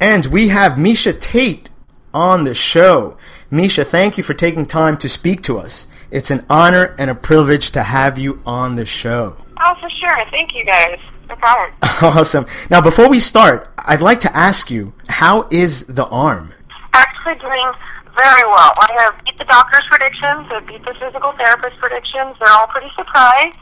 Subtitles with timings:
[0.00, 1.70] And we have Miesha Tate
[2.12, 3.16] on the show.
[3.50, 5.86] Miesha, thank you for taking time to speak to us.
[6.10, 9.36] It's an honor and a privilege to have you on the show.
[9.58, 10.18] Oh, for sure.
[10.30, 10.98] Thank you guys.
[11.28, 11.72] No problem.
[12.02, 12.46] Awesome.
[12.70, 16.52] Now, before we start, I'd like to ask you, how is the arm?
[16.92, 17.72] Actually doing
[18.14, 18.72] very well.
[18.76, 20.46] I have beat the doctor's predictions.
[20.50, 22.36] I beat the physical therapist predictions.
[22.38, 23.56] They're all pretty surprised.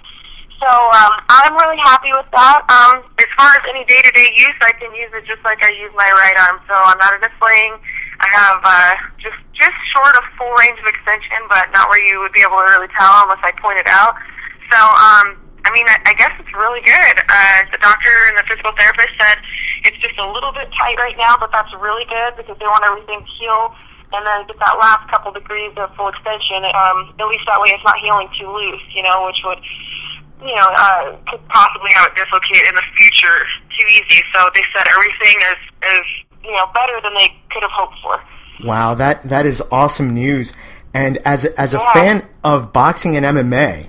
[0.64, 2.64] So um, I'm really happy with that.
[2.73, 5.92] Um, as far as any day-to-day use, I can use it just like I use
[5.92, 6.56] my right arm.
[6.64, 7.77] So I'm not a sling.
[8.24, 12.16] I have uh, just just short of full range of extension, but not where you
[12.24, 14.16] would be able to really tell unless I point it out.
[14.73, 15.37] So um,
[15.68, 17.16] I mean, I, I guess it's really good.
[17.28, 19.37] Uh, the doctor and the physical therapist said
[19.84, 22.88] it's just a little bit tight right now, but that's really good because they want
[22.88, 23.76] everything to heal
[24.16, 26.65] and then get that last couple degrees of full extension.
[26.73, 29.60] Um, at least that way it's not healing too loose, you know, which would
[30.40, 33.46] you know, uh, could possibly have it dislocate in the future
[33.79, 34.23] too easy.
[34.35, 36.07] So they said everything is, is,
[36.45, 38.23] you know, better than they could have hoped for.
[38.66, 40.52] Wow, that, that is awesome news.
[40.93, 41.93] And as a, as a Yeah.
[41.93, 43.88] fan of boxing and MMA,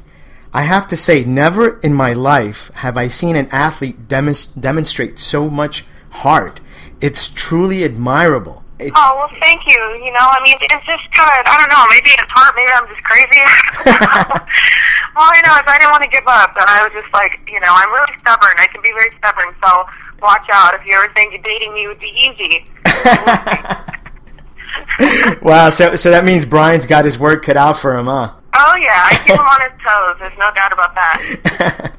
[0.54, 5.20] I have to say, never in my life have I seen an athlete demonst- demonstrate
[5.20, 6.62] so much heart.
[7.02, 8.64] It's truly admirable.
[8.80, 9.80] It's, Oh, well, thank you.
[10.04, 12.68] You know, I mean, it's just kind of, I don't know, maybe it's hard, maybe
[12.76, 13.40] I'm just crazy.
[15.16, 17.40] All I know is I didn't want to give up, and I was just like,
[17.48, 18.52] you know, I'm really stubborn.
[18.60, 19.88] I can be very stubborn, so
[20.22, 20.74] watch out.
[20.76, 22.66] If you ever think dating me would be easy.
[25.42, 28.34] wow, so, so that means Bryan's got his work cut out for him, huh?
[28.58, 30.16] Oh, yeah, I keep him on his toes.
[30.20, 31.94] There's no doubt about that.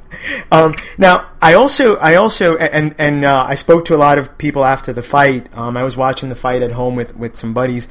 [0.53, 4.37] um, now, I also, I also, and and uh, I spoke to a lot of
[4.39, 5.55] people after the fight.
[5.57, 7.89] Um, I was watching the fight at home with, with some buddies,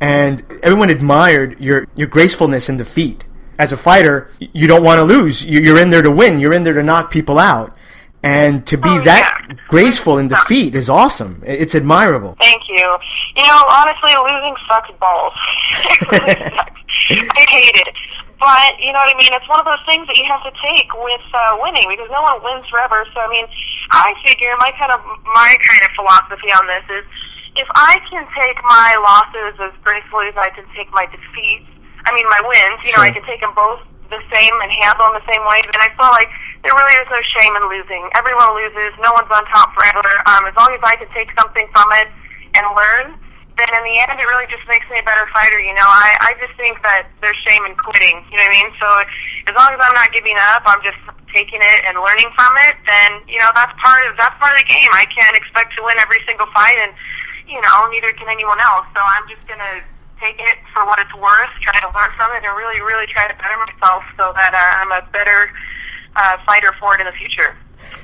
[0.00, 3.24] and everyone admired your your gracefulness in defeat.
[3.58, 5.44] As a fighter, you don't want to lose.
[5.44, 6.38] You- You're in there to win.
[6.40, 7.76] You're in there to knock people out,
[8.22, 9.56] and to be Oh, that yeah.
[9.68, 11.42] graceful in defeat is awesome.
[11.46, 12.36] It's admirable.
[12.40, 12.86] Thank you.
[13.36, 15.32] You know, honestly, losing sucks balls.
[15.72, 16.80] it really sucks.
[17.10, 17.94] I hate it.
[18.38, 19.34] But, you know what I mean?
[19.34, 22.22] It's one of those things that you have to take with uh, winning because no
[22.22, 23.02] one wins forever.
[23.14, 23.46] So, I mean,
[23.90, 27.04] I figure my kind of, my kind of philosophy on this is
[27.58, 31.66] if I can take my losses as gracefully as I can take my defeats,
[32.06, 35.10] I mean, my wins, you know, I can take them both the same and handle
[35.10, 36.30] them the same way, then I feel like
[36.62, 38.02] there really is no shame in losing.
[38.14, 38.92] Everyone loses.
[38.98, 40.10] No one's on top forever.
[40.26, 42.08] Um, as long as I can take something from it
[42.58, 43.14] and learn,
[43.58, 45.58] then in the end, it really just makes me a better fighter.
[45.58, 48.22] You know, I, I just think that there's shame in quitting.
[48.30, 48.70] You know what I mean?
[48.78, 48.88] So
[49.50, 50.98] as long as I'm not giving up, I'm just
[51.34, 52.78] taking it and learning from it.
[52.86, 54.90] Then you know that's part of that's part of the game.
[54.94, 56.94] I can't expect to win every single fight, and
[57.50, 58.86] you know neither can anyone else.
[58.94, 59.82] So I'm just gonna
[60.22, 63.26] take it for what it's worth, try to learn from it, and really, really try
[63.26, 65.50] to better myself so that uh, I'm a better
[66.16, 67.56] uh, fighter for it in the future.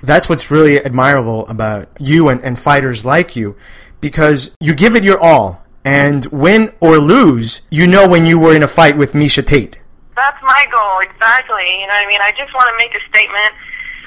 [0.02, 3.56] That's what's really admirable about you and, and fighters like you,
[4.00, 8.54] because you give it your all, and win or lose, you know when you were
[8.54, 9.78] in a fight with Miesha Tate.
[10.16, 11.80] That's my goal, exactly.
[11.80, 12.20] You know what I mean?
[12.22, 13.52] I just want to make a statement.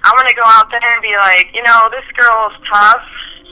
[0.03, 3.01] I want to go out there and be like, you know, this girl is tough.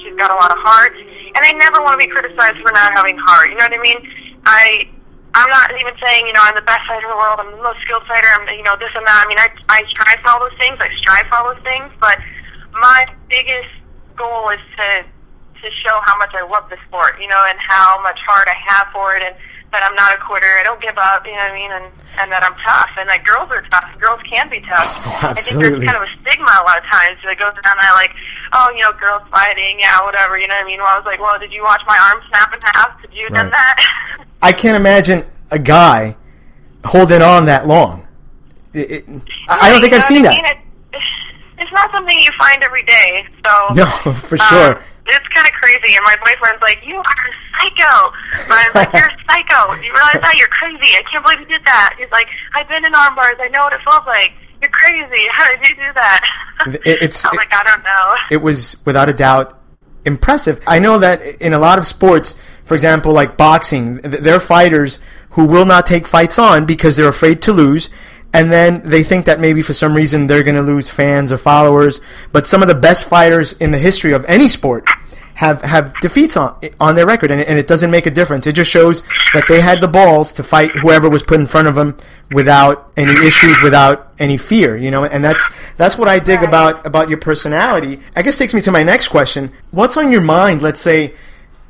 [0.01, 0.95] She's got a lot of heart.
[0.95, 3.49] And I never want to be criticized for not having heart.
[3.49, 4.41] You know what I mean?
[4.45, 4.89] I,
[5.35, 7.43] I'm not even saying, you know, I'm the best fighter in the world.
[7.43, 8.27] I'm the most skilled fighter.
[8.39, 9.19] I'm, you know, this and that.
[9.19, 10.79] I mean, I, I strive for all those things.
[10.79, 11.91] I strive for all those things.
[11.99, 12.23] But
[12.71, 13.69] my biggest
[14.15, 15.03] goal is to
[15.59, 18.55] to show how much I love the sport, you know, and how much heart I
[18.55, 19.35] have for it, and
[19.71, 20.47] that I'm not a quitter.
[20.47, 21.85] I don't give up, you know what I mean, and
[22.19, 23.91] and that I'm tough, and that girls are tough.
[23.99, 24.87] Girls can be tough.
[25.25, 27.75] Oh, I think there's kind of a stigma a lot of times that goes down
[27.79, 28.13] that like,
[28.51, 30.79] oh, you know, girls fighting, yeah, whatever, you know what I mean.
[30.79, 33.01] Well, I was like, well, did you watch my arm snap in half?
[33.01, 34.25] Did you have done that?
[34.41, 35.25] I can't imagine
[35.55, 36.15] a guy
[36.83, 38.05] holding on that long.
[38.73, 39.03] It, it,
[39.49, 40.59] I I don't think I've seen that.
[41.57, 44.75] It's not something you find every day, so No, for sure.
[44.77, 48.11] Um, it's kind of crazy, and my boyfriend's like, "You are a psycho."
[48.49, 49.75] But I'm like, "You're a psycho.
[49.79, 50.35] Do you realize that?
[50.37, 50.97] You're crazy.
[50.97, 53.35] I can't believe you did that." He's like, "I've been in arm bars.
[53.39, 54.33] I know what it feels like.
[54.61, 55.23] You're crazy.
[55.31, 56.21] How did you do that?"
[56.67, 59.57] It- it's- I'm like, "I don't know." it was without a doubt
[60.05, 60.61] impressive.
[60.67, 64.39] I know that in a lot of sports, for example, like boxing, th- there are
[64.39, 64.99] fighters
[65.31, 67.89] who will not take fights on because they're afraid to lose.
[68.33, 71.37] And then they think that maybe for some reason they're going to lose fans or
[71.37, 72.01] followers.
[72.31, 74.85] But some of the best fighters in the history of any sport
[75.35, 78.47] have have defeats on on their record, and, and it doesn't make a difference.
[78.47, 79.01] It just shows
[79.33, 81.97] that they had the balls to fight whoever was put in front of them
[82.31, 84.75] without any issues, without any fear.
[84.77, 85.47] You know, and that's
[85.77, 86.47] that's what I dig Right.
[86.47, 87.99] about about your personality.
[88.15, 89.51] I guess takes me to my next question.
[89.71, 90.61] What's on your mind?
[90.61, 91.13] Let's say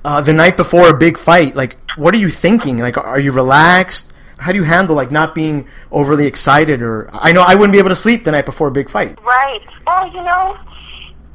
[0.04, 1.56] uh, the night before a big fight.
[1.56, 2.78] Like, what are you thinking?
[2.78, 4.14] Like, are you relaxed?
[4.38, 6.82] How do you handle like not being overly excited?
[6.84, 9.18] Or I know I wouldn't be able to sleep the night before a big fight.
[9.24, 9.62] Right.
[9.88, 10.58] Well, you know,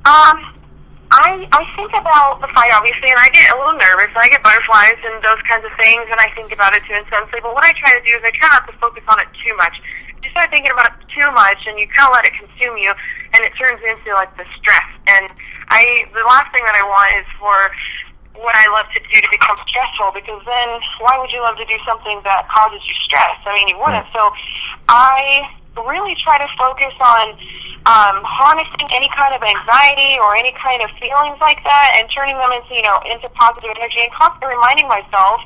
[0.04, 0.54] um,
[1.10, 4.14] I I think about the fight obviously, and I get a little nervous.
[4.14, 6.94] and I get butterflies and those kinds of things, and I think about it too
[6.94, 7.42] intensely.
[7.42, 9.54] But what I try to do is I try not to focus on it too
[9.58, 9.74] much.
[10.22, 12.94] You start thinking about it too much, and you kind of let it consume you,
[13.34, 14.86] and it turns into like the stress.
[15.10, 15.26] And
[15.74, 17.58] I, the last thing that I want is for
[18.38, 20.68] what I love to do to become stressful because then
[21.02, 23.36] why would you love to do something that causes you stress?
[23.44, 24.06] I mean, you wouldn't.
[24.14, 24.30] So
[24.88, 27.38] I really try to focus on
[27.88, 32.37] um, harnessing any kind of anxiety or any kind of feelings like that and turning
[32.37, 35.40] them into, you know, into positive energy and constantly reminding myself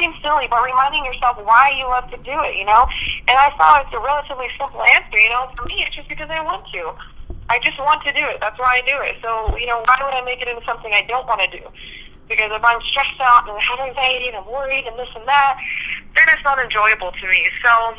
[0.00, 2.86] seems silly, but reminding yourself why you love to do it, you know?
[3.26, 6.30] And I thought it's a relatively simple answer, you know, for me it's just because
[6.30, 6.94] I want to.
[7.50, 8.38] I just want to do it.
[8.40, 9.16] That's why I do it.
[9.22, 11.64] So, you know, why would I make it into something I don't want to do?
[12.28, 15.26] Because if I'm stressed out and I have anxiety and I'm worried and this and
[15.26, 15.56] that,
[16.14, 17.48] then it's not enjoyable to me.
[17.64, 17.96] So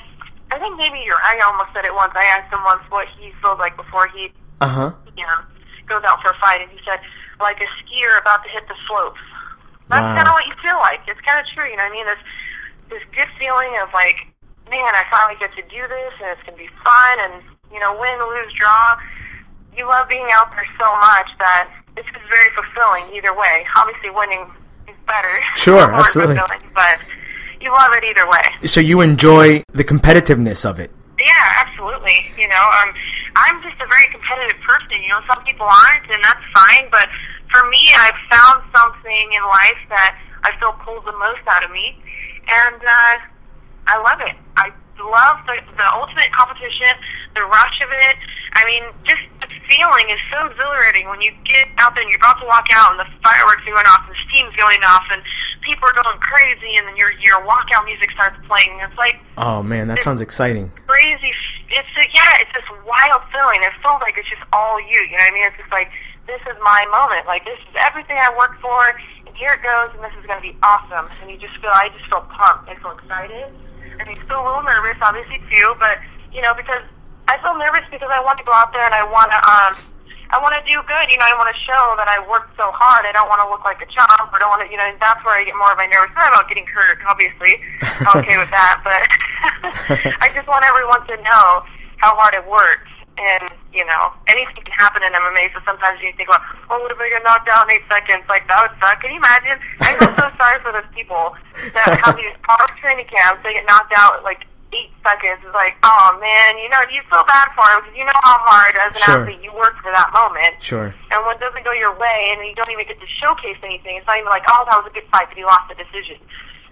[0.51, 2.11] I think maybe you're, I almost said it once.
[2.15, 4.91] I asked him once what he feels like before he Uh huh.
[5.15, 5.39] you know,
[5.87, 6.99] goes out for a fight, and he said,
[7.39, 9.19] like a skier about to hit the slopes.
[9.89, 10.15] That's Wow.
[10.15, 11.01] kind of what you feel like.
[11.07, 12.05] It's kind of true, you know what I mean?
[12.05, 12.21] This,
[12.89, 14.27] this good feeling of like,
[14.69, 17.41] man, I finally get to do this, and it's going to be fun, and,
[17.73, 18.97] you know, win, lose, draw.
[19.75, 23.65] You love being out there so much that it's just very fulfilling either way.
[23.77, 24.45] Obviously, winning
[24.87, 25.41] is better.
[25.55, 26.35] Sure, absolutely.
[26.75, 26.99] But
[27.61, 28.67] you love it either way.
[28.67, 30.91] So you enjoy the competitiveness of it.
[31.19, 32.31] Yeah, absolutely.
[32.37, 32.93] You know, um,
[33.35, 35.03] I'm just a very competitive person.
[35.03, 36.87] You know, some people aren't, and that's fine.
[36.91, 37.07] But
[37.51, 41.71] for me, I've found something in life that I feel pulls the most out of
[41.71, 41.99] me,
[42.47, 43.15] and uh,
[43.87, 44.35] I love it.
[44.55, 46.95] I love the, the ultimate competition,
[47.35, 48.15] the rush of it.
[48.53, 52.19] I mean, just the feeling is so exhilarating when you get out there and you're
[52.19, 55.05] about to walk out and the fireworks are going off and the steam's going off
[55.13, 55.21] and
[55.61, 58.79] people are going crazy and then your your walkout music starts playing.
[58.81, 60.71] It's like Oh man, that sounds exciting.
[60.87, 61.31] crazy.
[61.69, 63.61] It's a, yeah, it's this wild feeling.
[63.61, 64.99] It feels like it's just all you.
[65.05, 65.45] You know what I mean?
[65.45, 65.89] It's just like
[66.25, 67.27] this is my moment.
[67.29, 68.97] Like this is everything I worked for, and
[69.37, 71.05] here it goes, and this is going to be awesome.
[71.21, 72.69] And you just feel, I just feel pumped.
[72.69, 73.53] I feel excited,
[74.01, 75.73] and you feel a little nervous, obviously too.
[75.77, 76.01] But
[76.33, 76.81] you know, because
[77.29, 79.73] I feel nervous because I want to go out there and I want to, um,
[80.33, 81.05] I want to do good.
[81.13, 83.05] You know, I want to show that I worked so hard.
[83.05, 84.09] I don't want to look like a chump.
[84.09, 84.89] I don't want to, you know.
[84.89, 86.09] And that's where I get more of my nervous.
[86.17, 87.61] Not about getting hurt, obviously.
[88.01, 89.01] I'm okay with that, but
[90.25, 91.65] I just want everyone to know
[92.01, 92.89] how hard it worked.
[93.21, 95.53] And you know, anything can happen in MMA.
[95.53, 98.25] So sometimes you think, well, oh, what if I get knocked out in eight seconds?
[98.25, 99.01] Like that would suck.
[99.05, 99.61] Can you imagine?
[99.81, 101.37] I feel so sorry for those people
[101.77, 103.45] that have these hard training camps.
[103.45, 105.41] They get knocked out like eight seconds.
[105.43, 108.37] It's like, oh man, you know, you feel bad for them because you know how
[108.45, 109.19] hard as an Sure.
[109.25, 110.61] athlete you work for that moment.
[110.61, 110.93] Sure.
[111.11, 113.97] And when it doesn't go your way, and you don't even get to showcase anything,
[113.97, 116.17] it's not even like, oh, that was a good fight, but he lost the decision.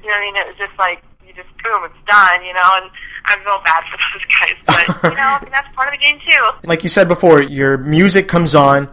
[0.02, 0.36] You know what I mean?
[0.38, 2.46] It was just like, you just boom, it's done.
[2.46, 2.88] You know, and
[3.26, 6.02] I feel bad for those guys, but you know, I mean, that's part of the
[6.04, 6.44] game too.
[6.70, 8.90] Like you said before, your music comes on,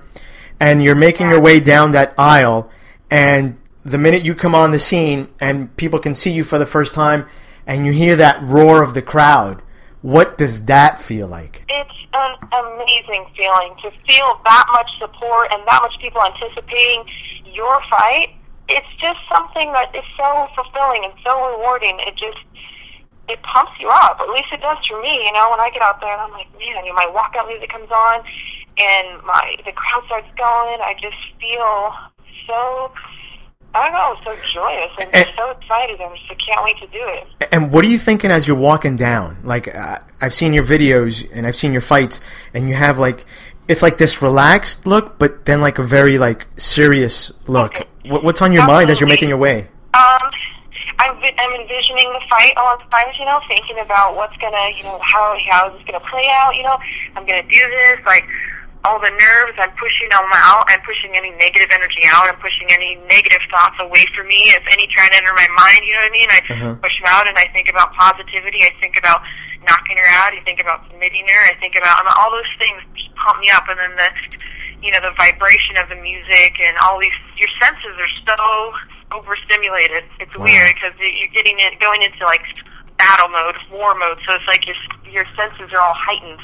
[0.61, 2.71] and you're making your way down that aisle,
[3.11, 6.65] and the minute you come on the scene and people can see you for the
[6.65, 7.27] first time,
[7.67, 9.63] and you hear that roar of the crowd,
[10.03, 11.65] what does that feel like?
[11.69, 17.05] It's an amazing feeling to feel that much support and that much people anticipating
[17.53, 18.37] your fight.
[18.69, 21.97] It's just something that is so fulfilling and so rewarding.
[22.01, 22.39] It just
[23.29, 24.21] it pumps you up.
[24.21, 25.25] At least it does for me.
[25.25, 27.49] You know, when I get out there and I'm like, man, you know, my walkout
[27.49, 28.21] music comes on
[28.79, 30.81] and my the crowd starts going.
[30.85, 31.95] I just feel
[32.47, 32.93] so.
[33.75, 36.01] I know, so joyous and And- so excited.
[36.01, 37.49] I just can't wait to do it.
[37.53, 39.39] And what are you thinking as you're walking down?
[39.43, 42.21] Like uh, I've seen your videos and I've seen your fights,
[42.55, 43.25] and you have like
[43.67, 47.87] it's like this relaxed look, but then like a very like serious look.
[48.07, 49.69] What, what's on your mind as you're making your way?
[49.95, 50.21] Um,
[50.99, 55.35] I'm, I'm envisioning the fight alongside, you know, thinking about what's gonna, you know, how
[55.51, 56.55] how is this gonna play out.
[56.55, 56.77] You know,
[57.17, 57.99] I'm gonna do this.
[58.07, 58.25] Like
[58.85, 60.65] all the nerves, I'm pushing them out.
[60.69, 62.29] I'm pushing any negative energy out.
[62.29, 64.53] I'm pushing any negative thoughts away from me.
[64.53, 66.29] If any try to enter my mind, you know what I mean?
[66.31, 66.75] I Uh-huh.
[66.85, 68.61] push them out, and I think about positivity.
[68.63, 69.23] I think about
[69.65, 70.35] knocking her out.
[70.37, 71.41] I think about submitting her.
[71.49, 74.09] I think about I mean, all those things just pump me up, and then the
[74.85, 78.75] you know, the vibration of the music and all these, your senses are so
[79.17, 80.05] overstimulated.
[80.21, 80.45] It's Wow.
[80.45, 82.43] weird because you're getting it, going into like
[82.99, 84.19] battle mode, war mode.
[84.29, 84.77] So it's like your,
[85.09, 86.41] your senses are all heightened.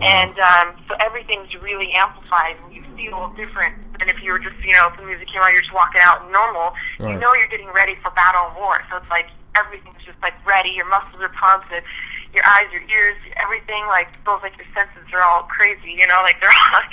[0.00, 2.56] And um, so everything's really amplified.
[2.64, 5.42] And you feel different than if you were just, you know, if the music came
[5.42, 6.72] on, you're just walking out normal.
[6.98, 7.12] Right.
[7.12, 8.80] You know you're getting ready for battle and war.
[8.90, 10.70] So it's like everything's just like ready.
[10.70, 11.72] Your muscles are pumped.
[11.72, 11.84] And
[12.32, 15.92] your eyes, your ears, everything like feels like your senses are all crazy.
[15.92, 16.80] You know, like they're all.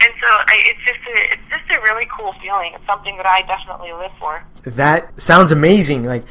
[0.00, 2.70] And so I, it's just a, it's just a really cool feeling.
[2.72, 4.44] It's something that I definitely live for.
[4.62, 6.04] That sounds amazing.
[6.04, 6.22] Like,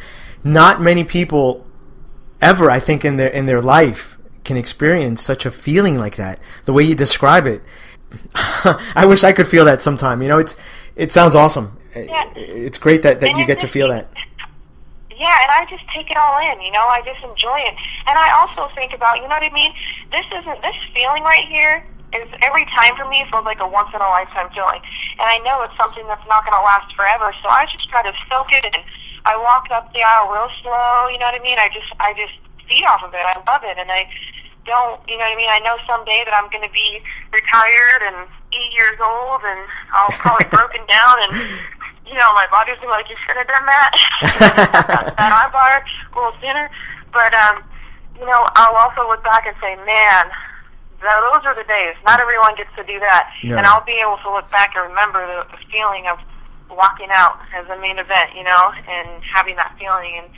[0.42, 1.68] not many people
[2.40, 4.17] ever, I think, in their in their life
[4.48, 6.40] can experience such a feeling like that.
[6.66, 7.62] The way you describe it,
[8.96, 10.22] I wish I could feel that sometime.
[10.22, 10.58] You know, it's
[10.96, 11.78] it sounds awesome.
[11.96, 12.32] Yeah.
[12.36, 14.10] It's great that, that And you get to feel that.
[15.18, 17.74] Yeah, and I just take it all in, you know, I just enjoy it.
[18.06, 19.74] And I also think about, you know what I mean?
[20.14, 21.82] This isn't, this feeling right here
[22.14, 24.78] is every time for me feels like a once in a lifetime feeling.
[25.18, 28.06] And I know it's something that's not going to last forever, so I just try
[28.06, 28.78] to soak it in.
[29.26, 31.58] I walk up the aisle real slow, you know what I mean?
[31.58, 32.38] I just, I just
[32.70, 33.26] feed off of it.
[33.26, 34.06] I love it, and I
[34.68, 35.50] don't, you know what I mean?
[35.50, 37.00] I know someday that I'm going to be
[37.32, 39.62] retired and 80 years old, and
[39.96, 41.32] I'll probably broken down and
[42.08, 43.92] you know, my body's like, you should have done that.
[45.20, 46.72] that eye bar a little sooner.
[47.12, 47.64] But, um,
[48.16, 50.32] you know, I'll also look back and say, man,
[51.04, 51.96] those are the days.
[52.06, 53.30] Not everyone gets to do that.
[53.44, 53.58] No.
[53.58, 56.18] And I'll be able to look back and remember the, the feeling of
[56.72, 60.24] walking out as a main event, you know, and having that feeling.
[60.24, 60.32] And,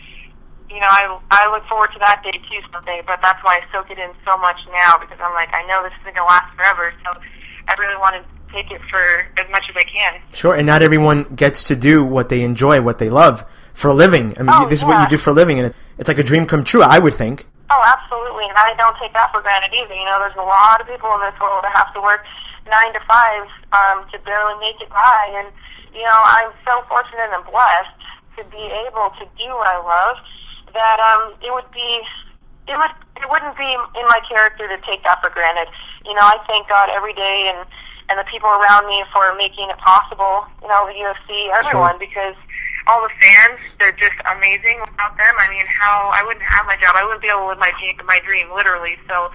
[0.69, 3.71] you know, I, I look forward to that day too someday, but that's why I
[3.73, 6.29] soak it in so much now because I'm like, I know this isn't going to
[6.29, 6.93] last forever.
[7.03, 7.19] So
[7.67, 8.23] I really want to
[8.53, 9.01] take it for
[9.37, 10.21] as much as I can.
[10.33, 13.93] Sure, and not everyone gets to do what they enjoy, what they love for a
[13.93, 14.33] living.
[14.37, 16.23] I mean, Oh, this is what you do for a living, and it's like a
[16.23, 16.81] dream come true.
[16.81, 17.47] I would think.
[17.69, 19.93] Oh, absolutely, and I don't take that for granted either.
[19.93, 22.25] You know, there's a lot of people in this world that have to work
[22.65, 25.47] nine to five um, to barely make it by, and
[25.93, 27.93] you know, I'm so fortunate and blessed
[28.37, 30.17] to be able to do what I love.
[30.73, 32.01] That um, it would be,
[32.67, 35.67] it would, it wouldn't be in my character to take that for granted.
[36.05, 37.67] You know, I thank God every day and
[38.09, 40.45] and the people around me for making it possible.
[40.61, 42.33] You know, the UFC, everyone, because
[42.89, 45.33] all the fans, they're just amazing without them.
[45.37, 46.97] I mean, how I wouldn't have my job.
[46.97, 48.97] I wouldn't be able to live my dream, my dream literally.
[49.07, 49.29] So,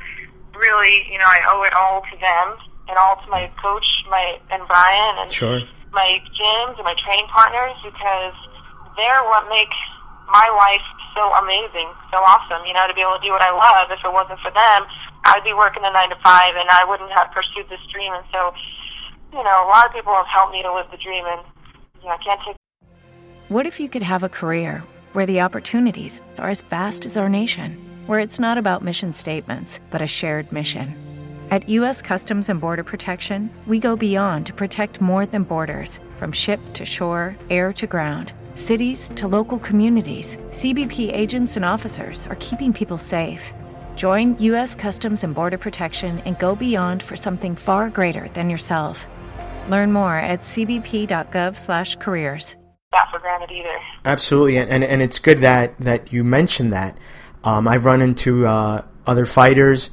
[0.58, 2.58] really, you know, I owe it all to them
[2.90, 5.62] and all to my coach, my and Bryan, and Sure.
[5.92, 8.34] my gyms and my training partners because
[8.98, 9.70] they're what make
[10.28, 12.66] my life so amazing, so awesome.
[12.66, 13.90] You know, to be able to do what I love.
[13.90, 14.86] If it wasn't for them,
[15.24, 18.12] I'd be working a nine to five, and I wouldn't have pursued this dream.
[18.12, 18.52] And so,
[19.32, 21.40] you know, a lot of people have helped me to live the dream, and
[22.02, 22.56] you know, I can't take
[23.48, 27.28] What if you could have a career where the opportunities are as vast as our
[27.28, 31.00] nation, where it's not about mission statements, but a shared mission?
[31.50, 32.02] At U.S.
[32.02, 36.84] Customs and Border Protection, we go beyond to protect more than borders from ship to
[36.84, 38.32] shore, air to ground.
[38.56, 43.52] Cities to local communities, CBP agents and officers are keeping people safe.
[43.96, 44.76] Join U.S.
[44.76, 49.08] Customs and Border Protection and go beyond for something far greater than yourself.
[49.68, 52.54] Learn more at cbp.gov/careers.
[52.92, 53.80] that for granted either.
[54.04, 56.96] Absolutely, and, and and it's good that that you mentioned that.
[57.42, 59.90] Um, I've run into uh, other fighters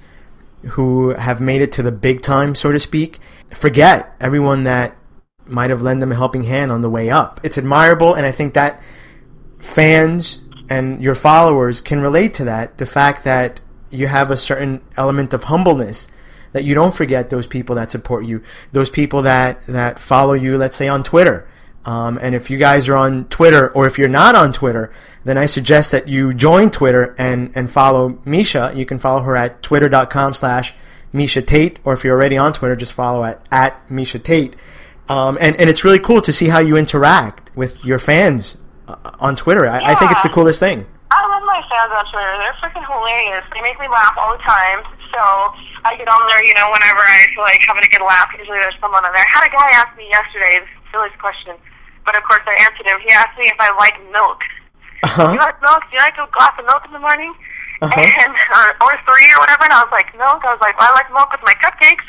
[0.74, 3.18] who have made it to the big time, so to speak.
[3.50, 4.96] Forget everyone that
[5.46, 7.40] might have lent them a helping hand on the way up.
[7.44, 8.82] It's admirable, and I think that
[9.60, 12.78] fans and your followers can relate to that.
[12.78, 16.10] The fact that you have a certain element of humbleness
[16.54, 20.58] that you don't forget those people that support you, those people that that follow you.
[20.58, 21.48] Let's say on Twitter.
[21.84, 24.94] Um, and if you guys are on Twitter, or if you're not on Twitter,
[25.24, 28.76] then I suggest that you join Twitter and, and follow Miesha.
[28.76, 30.76] You can follow her at twitter.com slash
[31.12, 34.56] Miesha Tate, or if you're already on Twitter, just follow at, at Miesha Tate.
[35.10, 38.96] Um, and, and it's really cool to see how you interact with your fans uh,
[39.20, 39.68] on Twitter.
[39.68, 40.86] I, I think it's the coolest thing.
[41.12, 42.32] I love my fans on Twitter.
[42.40, 43.44] They're freaking hilarious.
[43.54, 44.80] They make me laugh all the time.
[45.12, 45.20] So
[45.84, 48.32] I get on there, you know, whenever I feel like having a good laugh.
[48.38, 49.20] Usually there's someone on there.
[49.20, 51.60] I had a guy ask me yesterday, this silliest question,
[52.08, 52.96] but of course I answered him.
[53.04, 54.40] He asked me if I like milk.
[55.04, 55.28] Uh-huh.
[55.28, 55.84] Do you like milk?
[55.92, 57.36] Do you like a glass of milk in the morning?
[57.82, 57.98] Uh-huh.
[57.98, 59.66] And or, or three or whatever.
[59.66, 60.46] And I was like, milk.
[60.46, 62.06] I was like, well, I like milk with my cupcakes.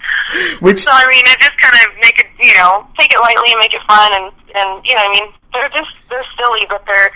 [0.60, 3.52] Which So I mean, it just kind of make it, you know, take it lightly
[3.52, 6.84] and make it fun, and and you know, I mean, they're just they're silly, but
[6.86, 7.12] they're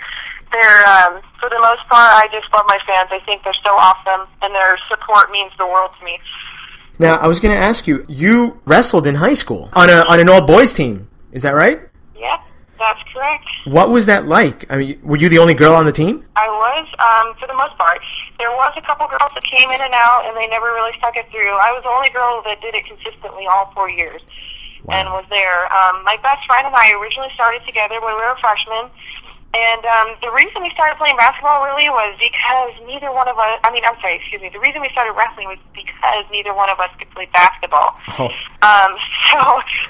[0.51, 3.09] they're um, for the most part, I just love my fans.
[3.11, 6.19] I think they're so awesome, and their support means the world to me.
[6.97, 10.19] now I was going to ask you, you wrestled in high school on a on
[10.19, 11.09] an all boys team.
[11.31, 11.81] Is that right?
[12.15, 12.37] Yeah,
[12.79, 13.45] that's correct.
[13.65, 14.65] What was that like?
[14.71, 16.25] I mean, were you the only girl on the team?
[16.35, 17.99] I was, um, for the most part.
[18.39, 21.15] There was a couple girls that came in and out, and they never really stuck
[21.17, 21.51] it through.
[21.59, 24.21] I was the only girl that did it consistently all four years,
[24.87, 25.67] and was there.
[25.67, 28.89] Um, my best friend and I originally started together when we were freshmen,
[29.51, 33.57] And um, the reason we started playing basketball really was because neither one of us,
[33.63, 36.69] I mean, I'm sorry, excuse me, the reason we started wrestling was because neither one
[36.69, 37.97] of us could play basketball.
[38.21, 38.29] Oh.
[38.61, 38.91] Um,
[39.33, 39.41] so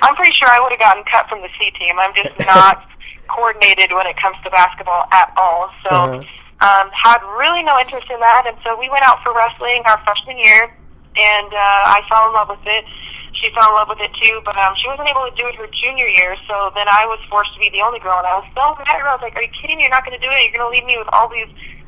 [0.01, 1.99] I'm pretty sure I would have gotten cut from the C team.
[1.99, 2.87] I'm just not
[3.27, 5.69] coordinated when it comes to basketball at all.
[5.83, 6.23] So Uh-huh.
[6.63, 8.47] um, had really no interest in that.
[8.47, 10.71] And so we went out for wrestling our freshman year,
[11.17, 12.85] and uh, I fell in love with it.
[13.33, 15.55] She fell in love with it too, but um, she wasn't able to do it
[15.55, 16.35] her junior year.
[16.49, 18.99] So then I was forced to be the only girl, and I was so mad.
[18.99, 19.83] I was like, "Are you kidding me?
[19.83, 20.49] You're not going to do it.
[20.49, 21.47] You're going to leave me with all these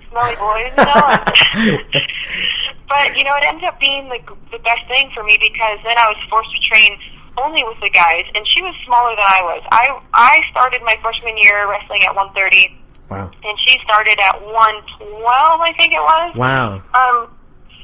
[0.09, 1.01] smelly boys, you know?"
[2.87, 4.19] but you know, it ended up being the
[4.51, 6.97] the best thing for me because then I was forced to train
[7.37, 9.61] only with the guys, and she was smaller than I was.
[9.71, 12.77] I I started my freshman year wrestling at 130,
[13.09, 13.31] Wow.
[13.43, 16.35] and she started at 112, I think it was.
[16.35, 16.83] Wow.
[16.93, 17.27] Um,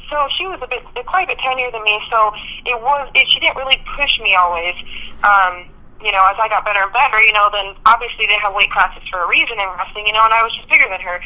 [0.10, 2.00] so she was a bit, quite a bit tinier than me.
[2.12, 2.32] So
[2.66, 4.76] it was, it, she didn't really push me always.
[5.24, 5.68] Um,
[6.02, 8.70] you know, as I got better and better, you know, then obviously they have weight
[8.70, 11.18] classes for a reason in wrestling, you know, and I was just bigger than her.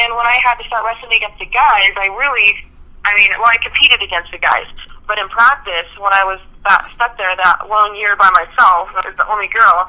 [0.00, 2.56] And when I had to start wrestling against the guys, I really,
[3.04, 4.64] I mean, well, I competed against the guys,
[5.06, 9.12] but in practice, when I was that, stuck there that one year by myself, as
[9.16, 9.84] the only girl,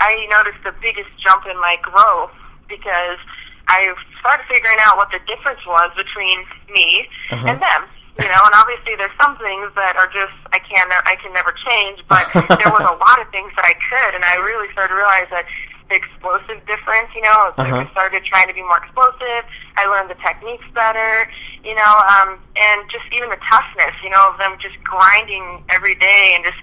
[0.00, 2.32] I noticed the biggest jump in my growth
[2.68, 3.20] because
[3.68, 6.38] I started figuring out what the difference was between
[6.70, 7.46] me Uh-huh.
[7.48, 7.82] and them.
[8.18, 11.52] You know, and obviously there's some things that are just I can I can never
[11.52, 12.24] change, but
[12.58, 15.28] there was a lot of things that I could, and I really started to realize
[15.30, 15.44] that
[15.92, 17.12] the explosive difference.
[17.14, 17.84] You know, Uh-huh.
[17.84, 19.44] I started trying to be more explosive.
[19.76, 21.28] I learned the techniques better.
[21.62, 23.92] You know, um, and just even the toughness.
[24.02, 26.56] You know, of them just grinding every day and just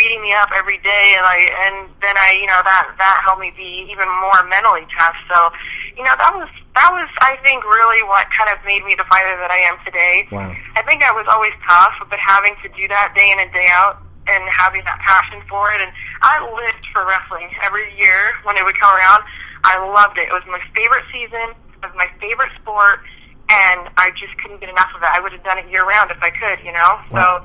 [0.00, 3.44] beating me up every day and like and then I you know that that helped
[3.44, 5.12] me be even more mentally tough.
[5.28, 5.52] So
[5.92, 9.04] you know that was that was I think really what kind of made me the
[9.12, 10.24] fighter that I am today.
[10.32, 10.56] Wow.
[10.72, 13.68] I think I was always tough but having to do that day in and day
[13.76, 15.92] out and having that passion for it and
[16.24, 19.28] I lived for wrestling every year when it would come around.
[19.68, 20.32] I loved it.
[20.32, 21.52] It was my favorite season.
[21.52, 23.04] It was my favorite sport
[23.52, 25.12] and I just couldn't get enough of it.
[25.12, 26.96] I would have done it year round if I could you know?
[27.12, 27.44] Wow.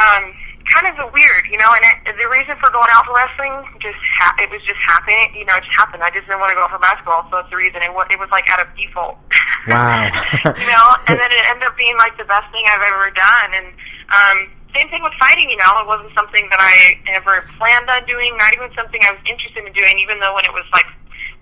[0.00, 0.32] um,
[0.70, 1.70] kind of weird, you know.
[1.74, 5.32] And it, the reason for going out for wrestling just ha- it was just happening,
[5.34, 5.56] you know.
[5.58, 6.02] It just happened.
[6.02, 7.82] I just didn't want to go out for basketball, so that's the reason.
[7.82, 9.18] It was it was like out of default.
[9.62, 10.10] Wow.
[10.42, 13.48] you know, and then it ended up being like the best thing I've ever done.
[13.54, 13.66] And
[14.10, 14.36] um,
[14.74, 15.46] same thing with fighting.
[15.46, 18.34] You know, it wasn't something that I ever planned on doing.
[18.42, 20.02] Not even something I was interested in doing.
[20.02, 20.90] Even though when it was like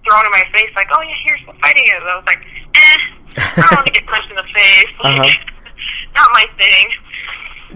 [0.04, 2.04] thrown in my face, like, oh yeah, here's what fighting is.
[2.04, 2.98] I was like, eh,
[3.40, 4.92] I don't want to get punched in the face.
[5.00, 6.12] Like, Uh-huh.
[6.20, 6.86] not my thing.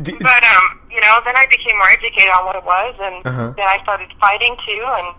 [0.03, 3.27] D- But um, you know, then I became more educated on what it was, and
[3.27, 3.53] Uh-huh.
[3.57, 5.15] then I started fighting too, and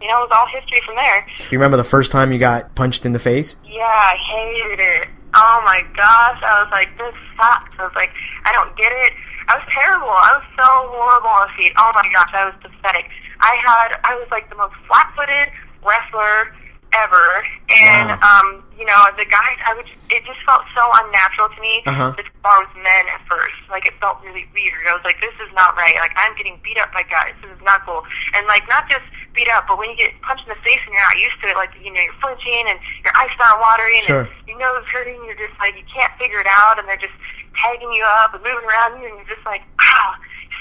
[0.00, 1.26] you know, it was all history from there.
[1.50, 3.56] you remember the first time you got punched in the face?
[3.64, 5.08] Yeah, I hated it.
[5.34, 7.74] Oh my gosh, I was like, this sucks.
[7.78, 8.10] I was like,
[8.44, 9.12] I don't get it.
[9.48, 10.08] I was terrible.
[10.10, 11.72] I was so horrible on the feet.
[11.78, 13.06] Oh my gosh, I was pathetic.
[13.40, 15.48] I had, I was like the most flat-footed
[15.84, 16.54] wrestler
[16.94, 18.40] ever, and Wow.
[18.40, 21.82] um, you know, the guys, I would, just, it just felt so unnatural to me.
[21.84, 22.14] Uh-huh.
[22.16, 24.86] As far as men at first, like it felt really weird.
[24.88, 25.94] I was like, this is not right.
[25.98, 27.34] Like I'm getting beat up by guys.
[27.42, 28.06] This is not cool.
[28.38, 29.02] And like not just
[29.34, 31.46] beat up, but when you get punched in the face and you're not used to
[31.50, 34.24] it, like you know you're flinching and your eyes start watering Sure.
[34.30, 35.18] and your nose hurting.
[35.26, 37.14] You're just like you can't figure it out, and they're just
[37.58, 40.14] tagging you up and moving around you, and you're just like ah,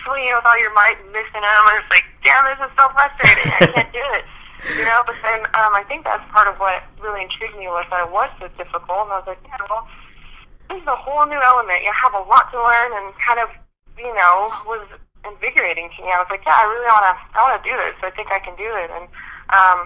[0.03, 1.63] swinging with all your might and missing them.
[1.69, 3.45] And it's like, damn, this is so frustrating.
[3.61, 4.25] I can't do it.
[4.65, 7.85] You know, but then um, I think that's part of what really intrigued me was
[7.93, 9.85] that it was so difficult, and I was like, yeah, well,
[10.69, 11.85] this is a whole new element.
[11.85, 13.53] You have a lot to learn, and kind of,
[14.01, 14.81] you know, was
[15.23, 16.09] invigorating to me.
[16.09, 17.95] I was like, yeah, I really want to, I want to do this.
[18.01, 18.89] I think I can do it.
[18.89, 19.05] And,
[19.53, 19.77] um,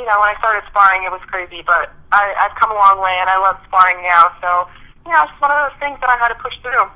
[0.00, 3.04] you know, when I started sparring, it was crazy, but I, I've come a long
[3.04, 4.32] way, and I love sparring now.
[4.40, 4.50] So,
[5.04, 6.88] you know, it's one of those things that I had to push through.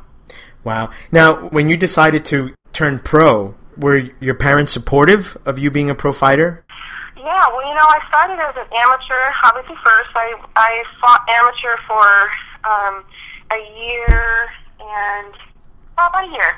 [0.65, 0.91] Wow.
[1.13, 5.95] Now, when you decided to turn pro, were your parents supportive of you being a
[5.95, 6.65] pro fighter?
[7.23, 9.23] Yeah, well, you know, I started as an amateur.
[9.47, 12.07] Obviously, first I I fought amateur for
[12.67, 13.07] um,
[13.55, 14.51] a year
[14.83, 15.31] and
[15.95, 16.51] well, about a year,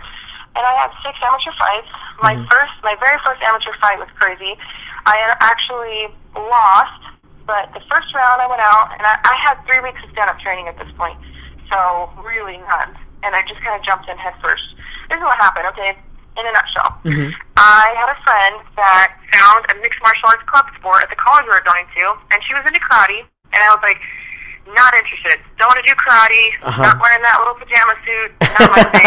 [0.57, 1.93] and I had six amateur fights.
[2.25, 4.57] My first, my very first amateur fight was crazy.
[5.05, 7.13] I had actually lost,
[7.45, 10.41] but the first round I went out, and I, I had three weeks of stand-up
[10.41, 11.21] training at this point,
[11.69, 12.97] so really none.
[13.21, 14.65] And I just kind of jumped in head first.
[15.13, 15.93] This is what happened, okay?
[16.35, 16.99] In a nutshell,
[17.55, 21.47] I had a friend that found a mixed martial arts club sport at the college
[21.47, 23.23] we were going to, and she was into karate,
[23.55, 24.03] and I was like,
[24.67, 25.39] not interested.
[25.61, 26.47] Don't want to do karate.
[26.65, 26.83] Uh-huh.
[26.83, 28.31] Not wearing that little pajama suit.
[28.41, 29.07] Not my thing.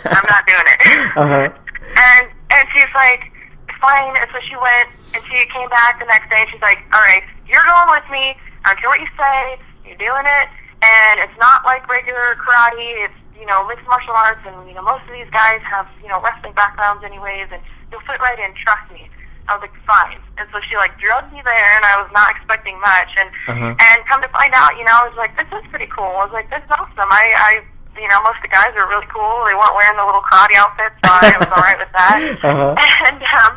[0.14, 0.80] I'm not doing it.
[1.16, 1.48] Uh-huh.
[1.50, 3.32] And and she's like,
[3.80, 4.14] fine.
[4.20, 7.02] And so she went, and she came back the next day, and she's like, all
[7.02, 8.36] right, you're going with me.
[8.64, 9.40] I don't care what you say.
[9.86, 10.46] You're doing it,
[10.84, 13.08] and it's not like regular karate.
[13.08, 16.08] It's you know mixed martial arts, and you know most of these guys have you
[16.08, 18.52] know wrestling backgrounds anyways, and you'll fit right in.
[18.54, 19.08] Trust me.
[19.48, 20.20] I was like, fine.
[20.36, 23.08] And so she like drugged me there, and I was not expecting much.
[23.16, 23.72] And Uh-huh.
[23.72, 26.04] and come to find out, you know, I was like, this is pretty cool.
[26.20, 27.08] I was like, this is awesome.
[27.08, 27.52] I, I,
[27.96, 29.48] you know, most of the guys are really cool.
[29.48, 32.18] They weren't wearing the little karate outfits, so I was all right with that.
[32.44, 32.76] Uh-huh.
[33.08, 33.54] And um,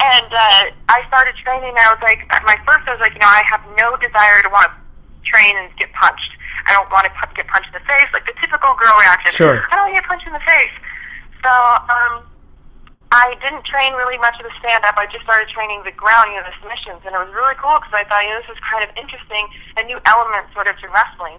[0.00, 1.68] and uh, I started training.
[1.76, 3.96] And I was like, at my first, I was like, you know, I have no
[4.00, 4.76] desire to want to
[5.28, 6.32] train and get punched.
[6.66, 9.32] I don't want to get punched in the face, like the typical girl reaction.
[9.32, 9.66] Sure.
[9.70, 10.74] I don't want to get punched in the face.
[11.44, 12.24] So um,
[13.12, 14.96] I didn't train really much of the stand-up.
[14.96, 17.78] I just started training the ground, you know, the submissions, and it was really cool
[17.78, 19.44] because I thought, you know, this is kind of interesting,
[19.78, 21.38] a new element sort of to wrestling.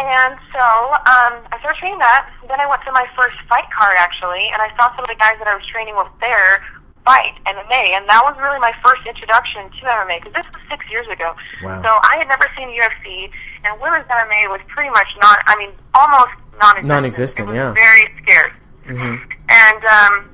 [0.00, 0.64] And so
[1.04, 2.32] um, I started training that.
[2.48, 5.20] Then I went to my first fight card actually, and I saw some of the
[5.20, 6.64] guys that I was training with there
[7.04, 10.84] fight MMA, and that was really my first introduction to MMA because this was six
[10.90, 11.34] years ago.
[11.62, 11.82] Wow.
[11.82, 13.30] So I had never seen UFC,
[13.64, 15.40] and women's MMA was pretty much not.
[15.46, 16.88] I mean, almost non-existent.
[16.88, 17.72] Non-existent, It was yeah.
[17.72, 18.56] Very scarce.
[18.86, 19.16] Mhm.
[19.48, 20.30] And um,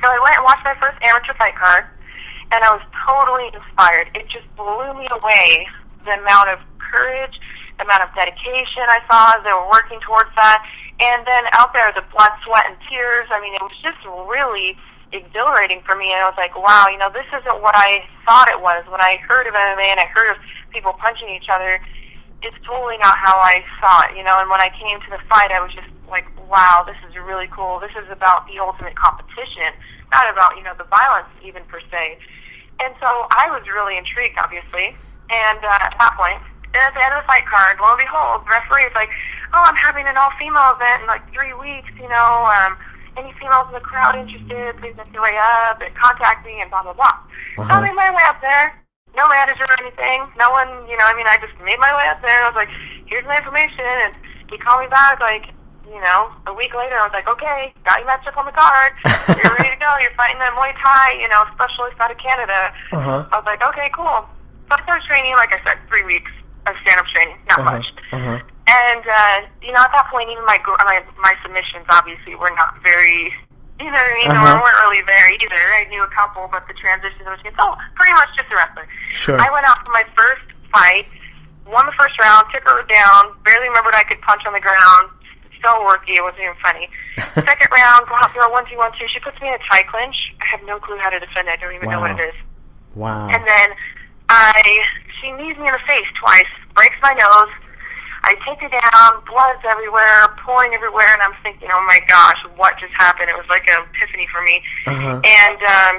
[0.00, 1.84] so I went and watched my first amateur fight card,
[2.52, 4.08] and I was totally inspired.
[4.14, 5.68] It just blew me away
[6.04, 7.38] the amount of courage,
[7.78, 10.64] the amount of dedication I saw as they were working towards that.
[11.00, 13.26] And then out there, the blood, sweat, and tears.
[13.30, 14.76] I mean, it was just really
[15.12, 16.12] exhilarating for me.
[16.12, 18.84] And I was like, wow, you know, this isn't what I thought it was.
[18.88, 20.36] When I heard of MMA and I heard of
[20.70, 21.80] people punching each other,
[22.42, 23.62] it's totally not how I
[24.10, 24.40] it, you know.
[24.40, 27.46] And when I came to the fight, I was just like, wow, this is really
[27.48, 27.78] cool.
[27.78, 29.70] This is about the ultimate competition,
[30.10, 32.18] not about you know the violence even per se.
[32.82, 34.96] And so I was really intrigued, obviously.
[35.30, 36.42] And uh, at that point,
[36.74, 39.08] and at the end of the fight card, lo and behold, the referee is like,
[39.54, 41.88] oh, I'm having an all-female event in like three weeks.
[41.94, 42.74] You know, um,
[43.16, 45.36] any females in the crowd interested, please make your way
[45.68, 47.12] up and contact me and blah blah blah.
[47.58, 47.74] Uh-huh.
[47.74, 48.78] I made my way up there
[49.14, 50.24] no manager or anything.
[50.38, 52.44] No one, you know, I mean, I just made my way up there.
[52.44, 52.72] I was like,
[53.04, 53.84] here's my information.
[54.08, 54.14] And
[54.48, 55.52] he called me back, like,
[55.84, 56.96] you know, a week later.
[56.96, 58.96] I was like, okay, got you matched up on the card.
[59.36, 59.92] You're ready to go.
[60.00, 62.72] You're fighting that Muay Thai, you know, specialist out of Canada.
[62.96, 63.28] Uh-huh.
[63.28, 64.24] I was like, okay, cool.
[64.72, 66.32] So I started training, like I said, three weeks
[66.64, 67.70] of stand-up training, not Uh-huh.
[67.76, 67.86] much.
[68.16, 68.38] Uh-huh.
[68.72, 72.80] And, uh, you know, at that point, even my, my, my submissions obviously were not
[72.80, 73.28] very,
[73.76, 74.32] you know what I mean?
[74.32, 74.64] Uh-huh.
[74.64, 75.60] weren't really there either.
[75.76, 78.88] I knew a couple, but the transitions was just, oh, pretty much just a wrestler.
[79.12, 79.36] Sure.
[79.36, 81.04] I went out for my first fight,
[81.68, 85.12] won the first round, took her down, barely remembered I could punch on the ground.
[85.60, 86.88] So worky, it wasn't even funny.
[87.38, 89.06] Second round, go out there, one, two, one, two.
[89.06, 90.34] She puts me in a Thai clinch.
[90.40, 91.52] I have no clue how to defend it.
[91.52, 92.34] I don't even know what it is.
[92.96, 93.28] Wow.
[93.28, 93.68] And then
[94.28, 94.82] I,
[95.20, 97.52] she knees me in the face twice, breaks my nose.
[98.24, 102.78] I take her down, blood's everywhere, pouring everywhere, and I'm thinking, oh my gosh, what
[102.78, 103.30] just happened?
[103.30, 104.62] It was like an epiphany for me.
[104.86, 105.18] Uh-huh.
[105.18, 105.94] And um,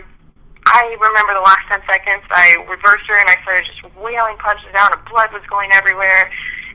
[0.66, 4.72] I remember the last 10 seconds, I reversed her and I started just wailing punches
[4.72, 6.32] down, and blood was going everywhere.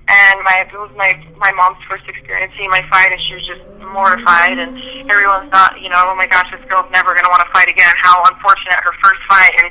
[0.08, 3.44] And my it was my my mom's first experience seeing my fight, and she was
[3.44, 4.56] just mortified.
[4.56, 7.52] And everyone thought, you know, oh my gosh, this girl's never going to want to
[7.52, 7.92] fight again.
[8.00, 9.68] How unfortunate her first fight, and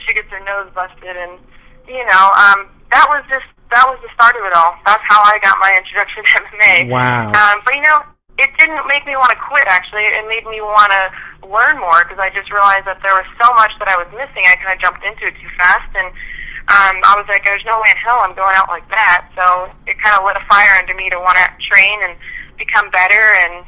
[0.00, 1.36] she gets her nose busted, and
[1.84, 4.76] you know, um, that was just that was the start of it all.
[4.84, 6.88] That's how I got my introduction to MMA.
[6.88, 7.32] Wow.
[7.32, 8.02] Um, but you know,
[8.38, 9.66] it didn't make me want to quit.
[9.66, 11.02] Actually, it made me want to
[11.46, 14.42] learn more because I just realized that there was so much that I was missing.
[14.46, 16.08] I kind of jumped into it too fast, and
[16.72, 19.70] um, I was like, "There's no way in hell I'm going out like that." So
[19.86, 22.18] it kind of lit a fire under me to want to train and
[22.58, 23.64] become better, and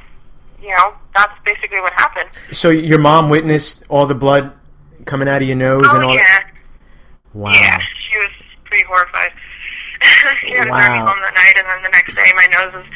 [0.63, 2.31] you know, that's basically what happened.
[2.53, 4.53] So your mom witnessed all the blood
[5.05, 6.43] coming out of your nose Oh and all yeah.
[7.35, 7.53] Wow.
[7.53, 8.31] Yeah, she was
[8.65, 9.31] pretty horrified.
[10.41, 12.73] She had to drive me home that night, and then the next day my nose
[12.75, 12.87] was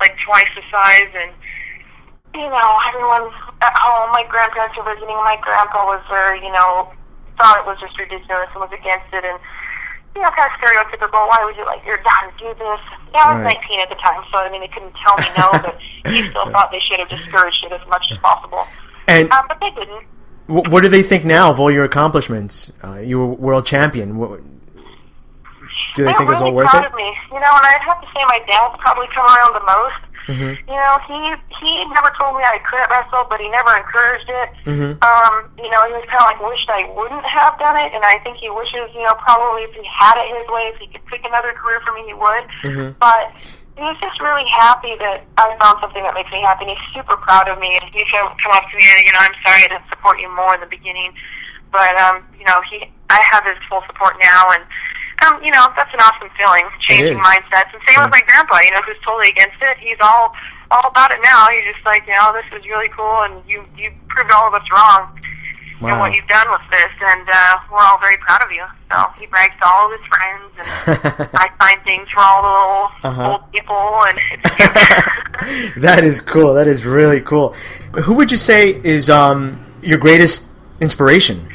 [0.00, 1.32] like twice the size, and
[2.34, 3.26] you know, everyone
[3.60, 5.16] at home, my grandparents were visiting.
[5.26, 6.92] My grandpa was there, you know,
[7.38, 9.38] thought it was just ridiculous and was against it, and
[10.14, 11.26] you know, kind of stereotypical.
[11.26, 12.80] Why would you let your daughter do this?
[13.14, 13.58] Yeah, I was Right.
[13.58, 15.78] 19 at the time, so I mean, they couldn't tell me no, but
[16.12, 18.66] he still thought they should have discouraged it as much as possible.
[19.08, 20.04] And Um, but they didn't.
[20.46, 22.70] wh- what do they think now of all your accomplishments?
[22.84, 24.18] Uh, you were world champion.
[24.18, 24.40] What,
[25.94, 26.90] do they They're think it's all really worth proud it?
[26.90, 27.08] of me.
[27.32, 30.00] You know, and I'd have to say my dad's probably come around the most.
[30.28, 30.52] Mhm.
[30.68, 31.18] You know, he
[31.58, 34.48] he never told me I couldn't wrestle, but he never encouraged it.
[34.66, 34.90] Mhm.
[35.02, 38.04] Um, you know, he was kind of like wished I wouldn't have done it, and
[38.04, 40.86] I think he wishes, you know, probably if he had it his way, if he
[40.88, 42.44] could pick another career for me, he would.
[42.62, 42.94] Mhm.
[43.00, 43.32] But
[43.74, 46.94] he was just really happy that I found something that makes me happy, and he's
[46.94, 47.76] super proud of me.
[47.80, 50.20] And he come come up to me and you know, I'm sorry I didn't support
[50.20, 51.12] you more in the beginning,
[51.72, 54.62] but um, you know, he I have his full support now, and
[55.26, 57.72] um, you know, that's an awesome feeling, changing mindsets.
[57.72, 59.76] And same with my grandpa, you know, who's totally against it.
[59.78, 60.32] He's all
[60.70, 61.48] all about it now.
[61.50, 64.54] He's just like, you know, this is really cool, and you you proved all of
[64.54, 65.16] us wrong.
[65.80, 65.88] Wow.
[65.92, 68.64] And what you've done with this, and uh, we're all very proud of you.
[68.92, 72.48] So he brags to all of his friends, and I find things for all the
[72.48, 73.32] little Uh-huh.
[73.32, 74.18] old people, and
[75.82, 76.52] that is cool.
[76.54, 77.54] That is really cool.
[78.04, 80.46] Who would you say is um, your greatest
[80.80, 81.48] inspiration?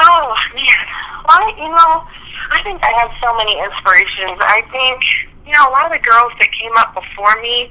[0.00, 0.86] Oh man,
[1.28, 2.06] well, you know,
[2.50, 4.38] I think I have so many inspirations.
[4.40, 5.02] I think
[5.46, 7.70] you know a lot of the girls that came up before me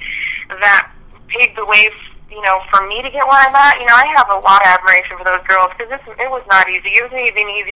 [0.49, 0.91] that
[1.27, 1.89] paved the way,
[2.29, 3.79] you know, for me to get where I'm at.
[3.79, 6.69] You know, I have a lot of admiration for those girls because it was not
[6.69, 6.89] easy.
[6.89, 7.71] It wasn't even easy.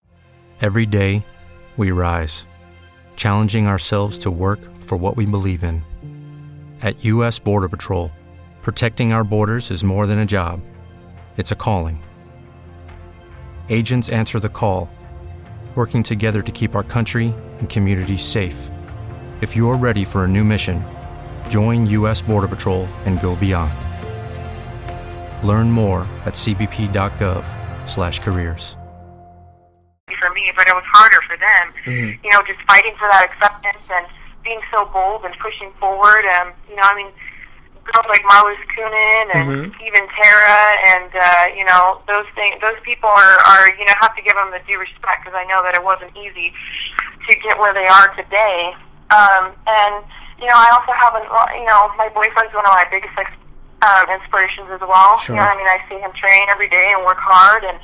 [0.61, 1.25] Every day,
[1.77, 2.45] we rise,
[3.15, 5.83] challenging ourselves to work for what we believe in.
[6.81, 7.39] At U.S.
[7.39, 8.11] Border Patrol,
[8.61, 10.61] protecting our borders is more than a job;
[11.37, 12.01] it's a calling
[13.71, 14.89] agents answer the call,
[15.75, 18.69] working together to keep our country and communities safe.
[19.41, 20.83] If you're ready for a new mission,
[21.49, 22.21] join U.S.
[22.21, 23.73] Border Patrol and go beyond.
[25.47, 28.77] Learn more at cbp.gov/careers.
[30.19, 31.73] For me, but it was harder for them.
[31.85, 32.23] Mm-hmm.
[32.23, 34.05] You know, just fighting for that acceptance and
[34.43, 36.25] being so bold and pushing forward.
[36.25, 37.11] Um, you know, I mean
[37.91, 39.83] girls like Marloes Coenen and mm-hmm.
[39.83, 40.59] even Tara
[40.95, 42.55] and uh, you know those things.
[42.61, 45.43] Those people are, are you know have to give them the due respect because I
[45.45, 46.53] know that it wasn't easy
[47.27, 48.73] to get where they are today.
[49.11, 50.03] Um, and
[50.39, 51.27] you know I also have an
[51.59, 53.31] you know my boyfriend's one of my biggest like,
[53.83, 55.19] um, inspirations as well.
[55.19, 55.35] Sure.
[55.35, 57.77] You know I mean I see him train every day and work hard and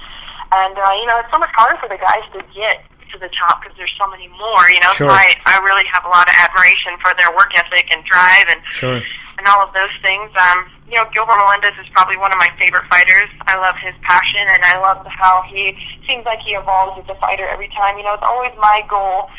[0.56, 3.32] and uh, you know it's so much harder for the guys to get to the
[3.32, 4.92] top because there's so many more, you know.
[4.92, 5.08] Sure.
[5.08, 8.48] So I, I really have a lot of admiration for their work ethic and drive
[8.52, 9.00] and sure
[9.38, 10.30] and all of those things.
[10.36, 13.30] Um, you know, Gilbert Melendez is probably one of my favorite fighters.
[13.46, 15.76] I love his passion, and I love how he
[16.08, 17.98] seems like he evolves as a fighter every time.
[17.98, 19.30] You know, it's always my goal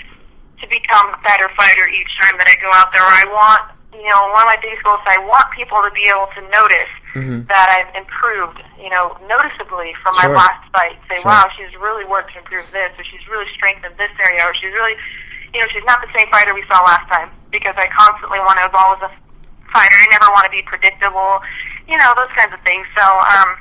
[0.60, 3.02] to become a better fighter each time that I go out there.
[3.02, 3.62] I want,
[3.94, 6.42] you know, one of my biggest goals is I want people to be able to
[6.52, 7.46] notice mm-hmm.
[7.48, 11.00] that I've improved, you know, noticeably from my last fight.
[11.08, 11.32] Say, sure.
[11.32, 14.74] wow, she's really worked to improve this, or she's really strengthened this area, or she's
[14.74, 14.98] really,
[15.54, 17.32] you know, she's not the same fighter we saw last time.
[17.48, 19.27] Because I constantly want to evolve as a
[19.72, 19.94] fighter.
[19.94, 21.40] I never want to be predictable,
[21.88, 22.86] you know, those kinds of things.
[22.96, 23.58] So, um,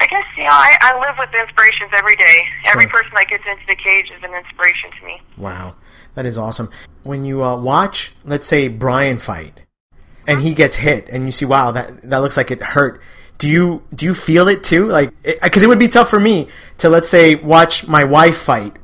[0.00, 2.44] I guess, you know, I, I live with inspirations every day.
[2.62, 2.72] Sure.
[2.72, 5.20] Every person that gets into the cage is an inspiration to me.
[5.36, 5.76] Wow.
[6.14, 6.70] That is awesome.
[7.02, 9.62] When you uh, watch, let's say, Bryan fight,
[10.26, 13.00] and he gets hit, and you see, wow, that, that looks like it hurt.
[13.38, 14.88] Do you do you feel it too?
[14.88, 18.36] Like, because it, it would be tough for me to let's say watch my wife
[18.36, 18.76] fight,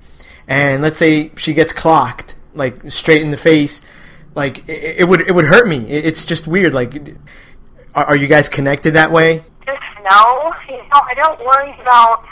[0.49, 3.85] and let's say she gets clocked like straight in the face,
[4.37, 5.79] like it, it would it would hurt me.
[5.89, 6.75] It, it's just weird.
[6.75, 6.95] Like,
[7.95, 9.43] are, are you guys connected that way?
[9.65, 12.23] Just no, you know, I don't worry about.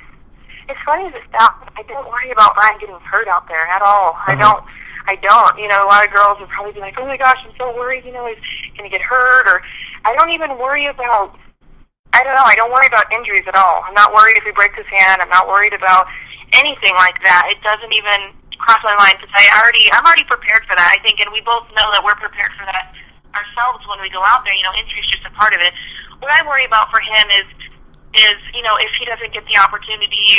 [0.68, 1.64] It's funny as it sounds.
[1.76, 4.10] I don't worry about Ryan getting hurt out there at all.
[4.10, 4.32] Uh-huh.
[4.32, 4.64] I don't.
[5.06, 5.58] I don't.
[5.58, 7.74] You know, a lot of girls would probably be like, "Oh my gosh, I'm so
[7.74, 8.04] worried.
[8.04, 8.36] You know, he's
[8.76, 9.62] going to get hurt." Or
[10.04, 11.36] I don't even worry about.
[12.12, 12.44] I don't know.
[12.44, 13.82] I don't worry about injuries at all.
[13.84, 15.20] I'm not worried if he breaks his hand.
[15.20, 16.06] I'm not worried about
[16.52, 17.48] anything like that.
[17.50, 20.90] It doesn't even cross my mind because I already I'm already prepared for that.
[20.92, 22.94] I think, and we both know that we're prepared for that
[23.34, 24.54] ourselves when we go out there.
[24.54, 25.74] You know, injury is just a part of it.
[26.22, 27.48] What I worry about for him is
[28.14, 30.38] is you know if he doesn't get the opportunity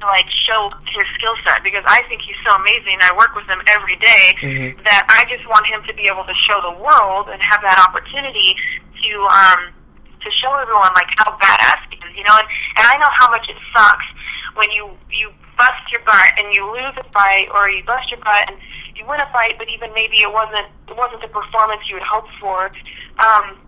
[0.00, 2.98] to like show his skill set because I think he's so amazing.
[3.02, 4.82] I work with him every day mm-hmm.
[4.84, 7.78] that I just want him to be able to show the world and have that
[7.78, 8.56] opportunity
[9.04, 9.74] to um
[10.22, 12.34] to show everyone like how badass he is, you know.
[12.38, 14.06] And, and I know how much it sucks
[14.54, 18.20] when you you bust your butt and you lose a fight, or you bust your
[18.22, 18.56] butt and
[18.94, 22.06] you win a fight, but even maybe it wasn't it wasn't the performance you had
[22.06, 22.70] hoped for.
[23.18, 23.58] Um,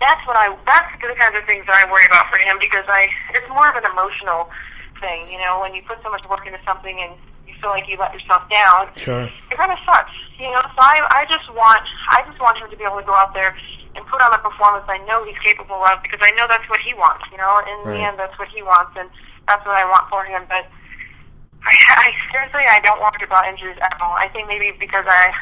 [0.00, 2.84] that's what I that's the kinds of things that I worry about for him because
[2.86, 4.52] I it's more of an emotional
[5.00, 7.16] thing, you know, when you put so much work into something and
[7.48, 8.92] you feel like you let yourself down.
[8.96, 9.24] Sure.
[9.24, 10.62] It kind of sucks, you know.
[10.76, 11.82] So I I just want
[12.12, 13.56] I just want him to be able to go out there
[13.94, 16.80] and put on the performance I know he's capable of because I know that's what
[16.80, 17.60] he wants, you know.
[17.64, 17.96] In right.
[17.96, 19.08] the end, that's what he wants, and
[19.46, 20.42] that's what I want for him.
[20.48, 20.66] But
[21.66, 21.72] I,
[22.04, 24.14] I seriously, I don't worry about injuries at all.
[24.18, 25.32] I think maybe because I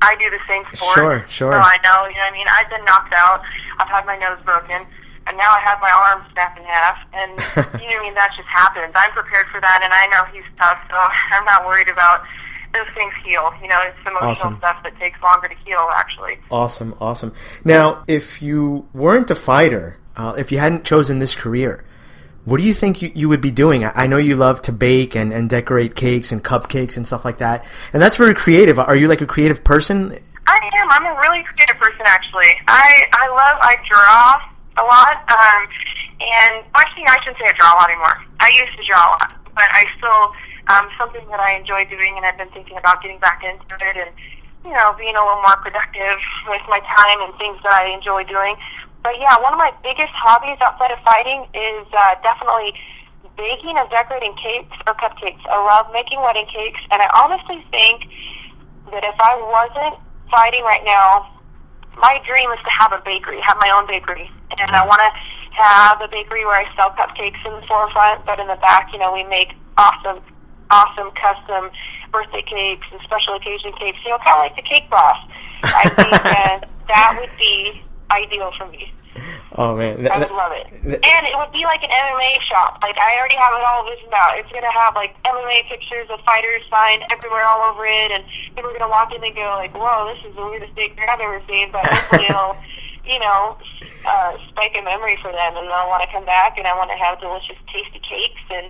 [0.00, 0.94] I do the same sport.
[0.94, 1.52] Sure, sure.
[1.52, 2.46] So I know, you know what I mean?
[2.48, 3.42] I've been knocked out.
[3.78, 4.86] I've had my nose broken.
[5.26, 6.96] And now I have my arm snapped in half.
[7.12, 7.32] And,
[7.82, 8.14] you know what I mean?
[8.14, 8.92] That just happens.
[8.94, 10.96] I'm prepared for that, and I know he's tough, so
[11.36, 12.22] I'm not worried about
[12.72, 13.52] those things heal.
[13.60, 14.56] You know, it's emotional awesome.
[14.58, 16.38] stuff that takes longer to heal, actually.
[16.50, 17.34] Awesome, awesome.
[17.64, 21.84] Now, if you weren't a fighter, uh, if you hadn't chosen this career,
[22.48, 23.84] what do you think you, you would be doing?
[23.84, 27.22] I, I know you love to bake and, and decorate cakes and cupcakes and stuff
[27.22, 28.78] like that, and that's very creative.
[28.78, 30.16] Are you like a creative person?
[30.46, 30.88] I am.
[30.90, 32.48] I'm a really creative person, actually.
[32.66, 33.58] I I love.
[33.60, 34.40] I draw
[34.80, 35.68] a lot, um,
[36.24, 38.16] and actually, I shouldn't say I draw a lot anymore.
[38.40, 40.32] I used to draw a lot, but I still
[40.72, 43.96] um, something that I enjoy doing, and I've been thinking about getting back into it
[43.96, 44.10] and
[44.64, 46.16] you know being a little more productive
[46.48, 48.56] with my time and things that I enjoy doing.
[49.08, 52.76] But yeah, one of my biggest hobbies outside of fighting is uh, definitely
[53.40, 55.40] baking and decorating cakes or cupcakes.
[55.48, 58.04] I love making wedding cakes, and I honestly think
[58.92, 59.96] that if I wasn't
[60.28, 61.40] fighting right now,
[61.96, 64.28] my dream is to have a bakery, have my own bakery,
[64.60, 65.10] and I want to
[65.56, 69.00] have a bakery where I sell cupcakes in the forefront, but in the back, you
[69.00, 70.20] know, we make awesome,
[70.68, 71.72] awesome custom
[72.12, 73.96] birthday cakes and special occasion cakes.
[74.04, 75.16] You know, kind of like the cake boss.
[75.64, 76.60] I think uh,
[76.92, 77.80] that would be
[78.12, 78.92] ideal for me.
[79.52, 80.66] Oh man, I would love it.
[80.84, 82.78] And it would be like an MMA shop.
[82.82, 84.38] Like I already have it all visioned out.
[84.38, 88.70] It's gonna have like MMA pictures of fighters signed everywhere all over it, and people
[88.70, 91.42] are gonna walk in and go like, "Whoa, this is the weirdest thing I've ever
[91.48, 92.56] seen." But hopefully it'll,
[93.04, 93.56] you know,
[94.06, 96.90] uh, spike a memory for them, and they'll want to come back, and I want
[96.90, 98.66] to have delicious, tasty cakes, and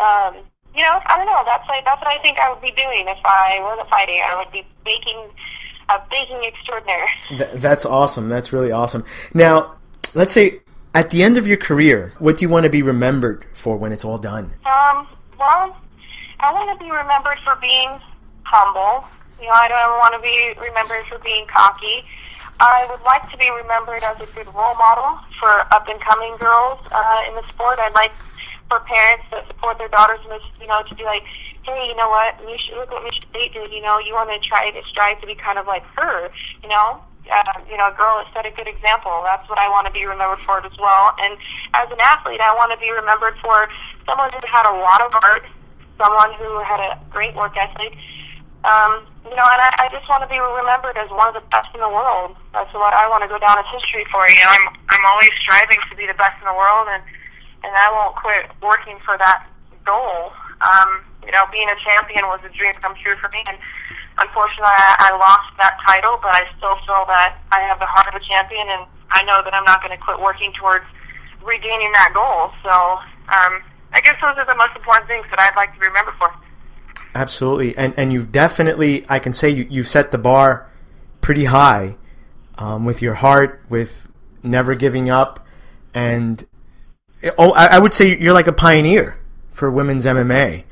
[0.00, 1.42] um, you know, I don't know.
[1.46, 4.20] That's like that's what I think I would be doing if I wasn't fighting.
[4.22, 5.30] I would be baking
[5.88, 7.08] a baking extraordinaire.
[7.30, 8.28] Th- that's awesome.
[8.28, 9.04] That's really awesome.
[9.34, 9.77] Now,
[10.14, 10.60] let's say
[10.94, 13.92] at the end of your career, what do you want to be remembered for when
[13.92, 14.52] it's all done?
[14.64, 15.06] Um,
[15.38, 15.76] well,
[16.40, 17.90] I want to be remembered for being
[18.42, 19.06] humble.
[19.40, 22.04] You know, I don't want to be remembered for being cocky.
[22.60, 26.34] I would like to be remembered as a good role model for up and coming
[26.38, 27.78] girls uh, in the sport.
[27.78, 28.10] I'd like
[28.68, 31.22] for parents that support their daughters in this, you know, to be like,
[31.62, 33.70] hey, you know what, Mish, look what Michigan State did.
[33.72, 36.30] You know, you want to try to strive to be kind of like her.
[36.62, 39.12] You know, uh, you know, a girl that set a good example.
[39.24, 41.12] That's what I want to be remembered for as well.
[41.20, 41.36] And
[41.74, 43.68] as an athlete, I want to be remembered for
[44.08, 45.44] someone who had a lot of heart,
[46.00, 47.92] someone who had a great work ethic.
[48.64, 51.44] Um, you know, and I, I just want to be remembered as one of the
[51.52, 52.34] best in the world.
[52.56, 54.24] That's what I want to go down as history for.
[54.24, 57.02] You know, I'm I'm always striving to be the best in the world, and
[57.62, 59.46] and I won't quit working for that
[59.84, 60.32] goal.
[60.64, 63.60] Um, you know, being a champion was a dream come true for me, and
[64.18, 66.18] unfortunately, I, I lost that title.
[66.22, 69.42] But I still feel that I have the heart of a champion, and I know
[69.42, 70.84] that I'm not going to quit working towards
[71.42, 72.52] regaining that goal.
[72.62, 72.72] So,
[73.32, 76.14] um, I guess those are the most important things that I'd like to be remembered
[76.18, 76.30] for.
[77.14, 80.70] Absolutely, and and you've definitely, I can say, you you've set the bar
[81.20, 81.96] pretty high
[82.58, 84.08] um, with your heart, with
[84.42, 85.46] never giving up,
[85.94, 86.44] and
[87.38, 89.18] oh, I, I would say you're like a pioneer
[89.50, 90.64] for women's MMA.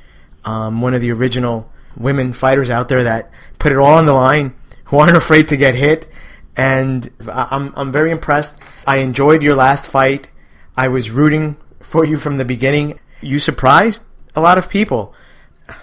[0.45, 4.13] Um, one of the original women fighters out there that put it all on the
[4.13, 4.55] line,
[4.85, 6.07] who aren't afraid to get hit,
[6.57, 8.61] and I'm I'm very impressed.
[8.87, 10.31] I enjoyed your last fight.
[10.77, 13.01] I was rooting for you from the beginning.
[13.21, 14.05] You surprised
[14.35, 15.15] a lot of people.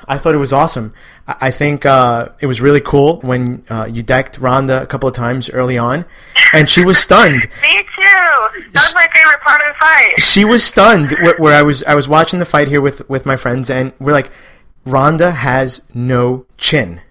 [0.07, 0.93] I thought it was awesome.
[1.27, 5.15] I think uh, it was really cool when uh, you decked Ronda a couple of
[5.15, 6.05] times early on,
[6.53, 7.41] and she was stunned.
[7.61, 8.71] Me too.
[8.71, 10.13] That was my favorite part of the fight.
[10.19, 11.11] She was stunned.
[11.11, 13.91] Where, where I was, I was watching the fight here with with my friends, and
[13.99, 14.31] we're like,
[14.85, 17.01] Ronda has no chin.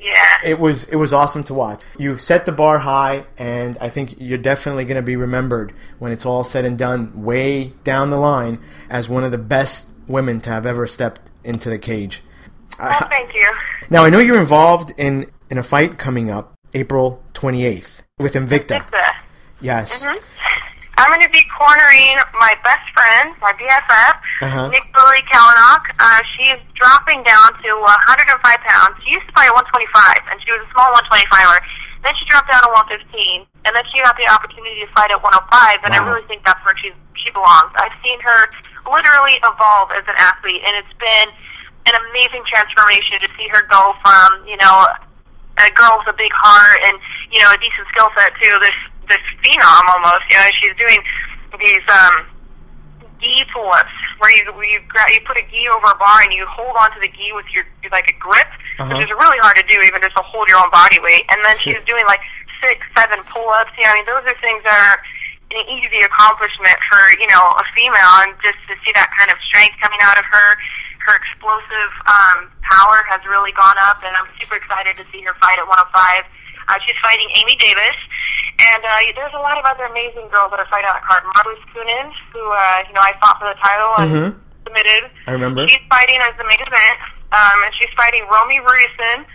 [0.00, 0.38] Yeah.
[0.44, 1.80] It was it was awesome to watch.
[1.98, 6.10] You've set the bar high, and I think you're definitely going to be remembered when
[6.12, 8.58] it's all said and done, way down the line,
[8.90, 12.22] as one of the best women to have ever stepped into the cage.
[12.78, 13.48] Well, thank you.
[13.90, 18.48] Now I know you're involved in in a fight coming up April 28th with Invicta.
[18.48, 18.84] Victor.
[19.60, 20.04] Yes.
[20.04, 20.16] hmm
[21.00, 24.68] I'm going to be cornering my best friend, my BFF, Uh-huh.
[24.70, 25.82] Nicdali Calanoc.
[25.98, 28.94] Uh, she's dropping down to 105 pounds.
[29.04, 31.60] She used to fight at 125, and she was a small 125er.
[32.04, 35.22] Then she dropped down to 115, and then she got the opportunity to fight at
[35.22, 37.70] 105, and I really think that's where she she belongs.
[37.78, 38.40] I've seen her
[38.90, 41.28] literally evolve as an athlete, and it's been
[41.86, 44.90] an amazing transformation to see her go from you know
[45.62, 46.98] a girl with a big heart and
[47.30, 48.74] you know a decent skill set to this
[49.08, 50.22] this phenom almost.
[50.30, 51.00] You know, she's doing
[51.58, 52.26] these um,
[53.20, 56.32] gi pull-ups where you where you gra- you put a gi over a bar and
[56.32, 58.88] you hold onto the gi with your like a grip, Uh-huh.
[58.96, 61.24] which is really hard to do even just to hold your own body weight.
[61.30, 62.20] And then she's doing like
[62.62, 63.70] six, seven pull-ups.
[63.78, 64.96] You know, I mean, those are things that are
[65.52, 69.38] an easy accomplishment for you know a female, and just to see that kind of
[69.44, 70.48] strength coming out of her.
[71.02, 75.34] Her explosive um, power has really gone up, and I'm super excited to see her
[75.42, 75.90] fight at 105.
[76.68, 77.96] Uh, she's fighting Amy Davis,
[78.74, 81.22] and uh, there's a lot of other amazing girls that are fighting on the card.
[81.34, 84.30] Marloes Coenen, who uh, you know I fought for the title and Mhm.
[84.66, 85.10] submitted.
[85.26, 85.66] I remember.
[85.68, 86.98] She's fighting as the main event,
[87.34, 89.26] um, and she's fighting Romy Ruyssen,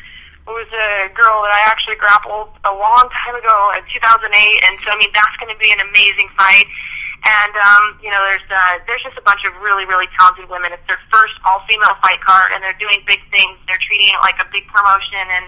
[0.48, 4.92] who's a girl that I actually grappled a long time ago in 2008, and so
[4.92, 6.66] I mean that's going to be an amazing fight.
[7.28, 10.72] And um, you know, there's uh, there's just a bunch of really really talented women.
[10.72, 13.58] It's their first all female fight card, and they're doing big things.
[13.68, 15.46] They're treating it like a big promotion, and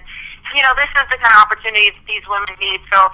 [0.56, 2.80] you know, this is the kind of opportunities these women need.
[2.92, 3.10] So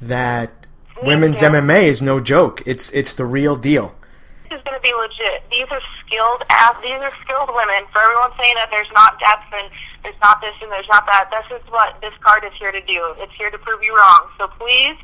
[0.00, 0.52] that
[1.02, 1.48] women's you.
[1.48, 2.62] MMA is no joke.
[2.66, 3.94] It's it's the real deal.
[4.48, 5.44] Is going to be legit.
[5.52, 6.40] These are skilled.
[6.80, 7.84] These are skilled women.
[7.92, 9.68] For everyone saying that there's not depth and
[10.02, 12.80] there's not this and there's not that, this is what this card is here to
[12.80, 13.12] do.
[13.20, 14.32] It's here to prove you wrong.
[14.40, 14.96] So please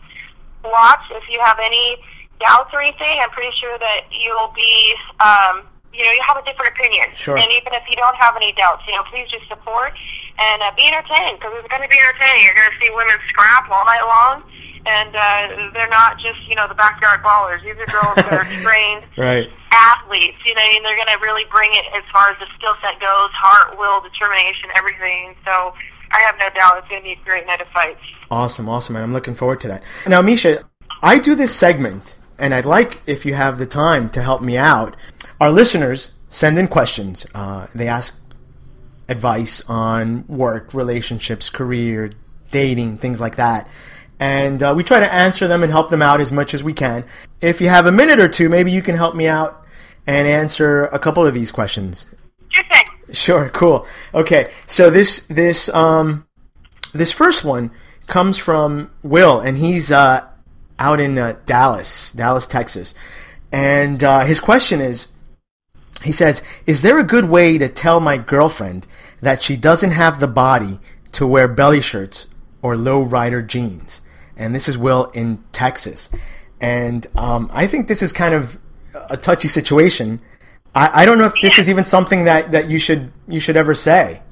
[0.65, 1.05] watch.
[1.13, 2.01] If you have any
[2.41, 6.45] doubts or anything, I'm pretty sure that you'll be, um, you know, you have a
[6.45, 7.07] different opinion.
[7.15, 7.37] Sure.
[7.39, 9.93] And even if you don't have any doubts, you know, please just support
[10.39, 12.43] and uh, be entertained because it's going to be entertaining.
[12.45, 14.43] You're going to see women scrap all night long,
[14.87, 17.63] and uh, they're not just, you know, the backyard ballers.
[17.63, 19.47] These are girls that are trained Right.
[19.71, 20.37] athletes.
[20.45, 22.99] You know, and they're going to really bring it as far as the skill set
[23.01, 25.35] goes, heart, will, determination, everything.
[25.47, 25.73] So
[26.11, 28.01] I have no doubt it's going to be a great night of fights.
[28.31, 29.83] Awesome, awesome, and I'm looking forward to that.
[30.07, 30.65] Now, Miesha,
[31.03, 34.57] I do this segment, and I'd like if you have the time to help me
[34.57, 34.97] out.
[35.41, 37.27] Our listeners send in questions.
[37.35, 38.21] Uh, they ask
[39.09, 42.11] advice on work, relationships, career,
[42.51, 43.69] dating, things like that.
[44.21, 46.73] And uh, we try to answer them and help them out as much as we
[46.73, 47.05] can.
[47.41, 49.65] If you have a minute or two, maybe you can help me out
[50.07, 52.07] and answer a couple of these questions.
[52.49, 52.85] Sure thing.
[53.13, 53.87] Sure, cool.
[54.15, 56.27] Okay, so this this um
[56.93, 57.71] this first one
[58.07, 60.27] comes from Will, and he's uh,
[60.79, 62.95] out in uh, Dallas, Dallas, Texas,
[63.53, 65.09] and uh, his question is,
[66.05, 68.87] he says, "Is there a good way to tell my girlfriend
[69.21, 70.81] that she doesn't have the body
[71.13, 72.29] to wear belly shirts
[72.63, 74.01] or low rider jeans?"
[74.37, 76.11] And this is Will in Texas,
[76.61, 78.59] and um, I think this is kind of
[79.11, 80.21] a touchy situation.
[80.75, 83.57] I, I don't know if this is even something that, that you should you should
[83.57, 84.23] ever say.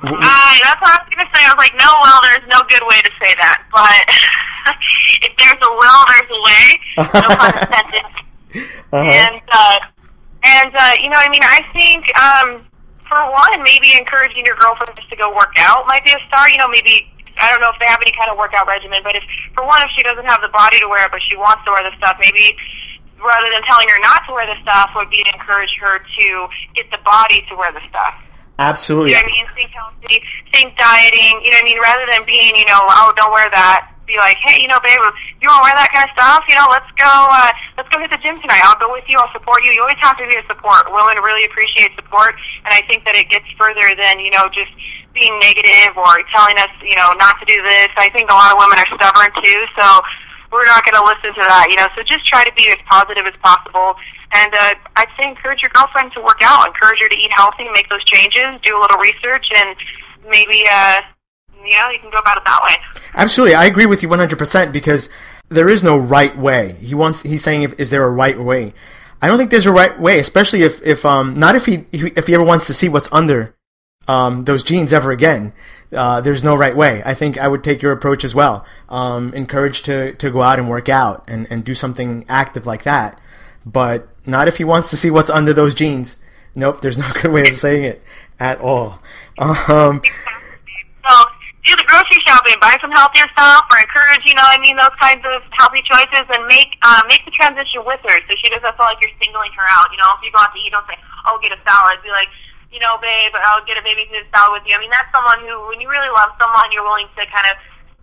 [0.00, 1.44] Uh, that's what I was going to say.
[1.44, 3.66] I was like, no, well, there's no good way to say that.
[3.72, 4.06] But
[5.26, 6.78] if there's a will, there's a way.
[7.18, 8.06] No pun intended.
[8.92, 9.78] And, uh,
[10.42, 12.64] and uh, you know, I mean, I think, um,
[13.08, 16.52] for one, maybe encouraging your girlfriend just to go work out might be a start.
[16.52, 17.08] You know, maybe,
[17.40, 19.24] I don't know if they have any kind of workout regimen, but if,
[19.54, 21.72] for one, if she doesn't have the body to wear it, but she wants to
[21.72, 22.56] wear the stuff, maybe
[23.18, 26.46] rather than telling her not to wear the stuff would be to encourage her to
[26.74, 28.14] get the body to wear the stuff.
[28.58, 29.10] Absolutely.
[29.10, 29.46] You know what I mean?
[29.54, 30.22] Think healthy,
[30.52, 31.40] think dieting.
[31.42, 31.80] You know what I mean?
[31.80, 33.94] Rather than being, you know, oh, don't wear that.
[34.08, 34.96] Be like, hey, you know, babe,
[35.44, 36.40] you want to wear that kind of stuff?
[36.48, 37.12] You know, let's go.
[37.12, 38.64] Uh, let's go hit the gym tonight.
[38.64, 39.20] I'll go with you.
[39.20, 39.76] I'll support you.
[39.76, 40.88] You always have to be a support.
[40.88, 42.32] Women really appreciate support,
[42.64, 44.72] and I think that it gets further than you know just
[45.12, 47.92] being negative or telling us, you know, not to do this.
[48.00, 49.84] I think a lot of women are stubborn too, so
[50.52, 51.68] we're not going to listen to that.
[51.68, 53.98] You know, so just try to be as positive as possible.
[54.32, 56.68] And uh, I'd say encourage your girlfriend to work out.
[56.68, 59.76] Encourage her to eat healthy, make those changes, do a little research, and
[60.28, 61.02] maybe, uh,
[61.68, 63.02] you know, you can go about it that way.
[63.14, 65.08] Absolutely, I agree with you 100% because
[65.48, 66.76] there is no right way.
[66.80, 67.22] He wants.
[67.22, 68.72] He's saying, if, "Is there a right way?"
[69.20, 72.26] I don't think there's a right way, especially if, if um not if he if
[72.26, 73.56] he ever wants to see what's under
[74.06, 75.52] um those jeans ever again.
[75.90, 77.02] Uh, there's no right way.
[77.04, 78.66] I think I would take your approach as well.
[78.90, 82.82] Um, encourage to, to go out and work out and, and do something active like
[82.82, 83.18] that.
[83.64, 86.22] But not if he wants to see what's under those jeans.
[86.54, 88.02] Nope, there's no good way of saying it
[88.38, 89.00] at all.
[89.38, 90.02] Um,
[91.68, 94.96] do the grocery shopping, buy some healthier stuff, or encourage, you know, I mean, those
[94.96, 98.64] kinds of healthy choices, and make uh, make the transition with her, so she doesn't
[98.64, 99.92] feel like you're singling her out.
[99.92, 100.96] You know, if you go out to eat, don't say,
[101.28, 102.32] "Oh, get a salad." Be like,
[102.72, 104.76] you know, babe, I'll get a baby food salad with you.
[104.76, 107.56] I mean, that's someone who, when you really love someone, you're willing to kind of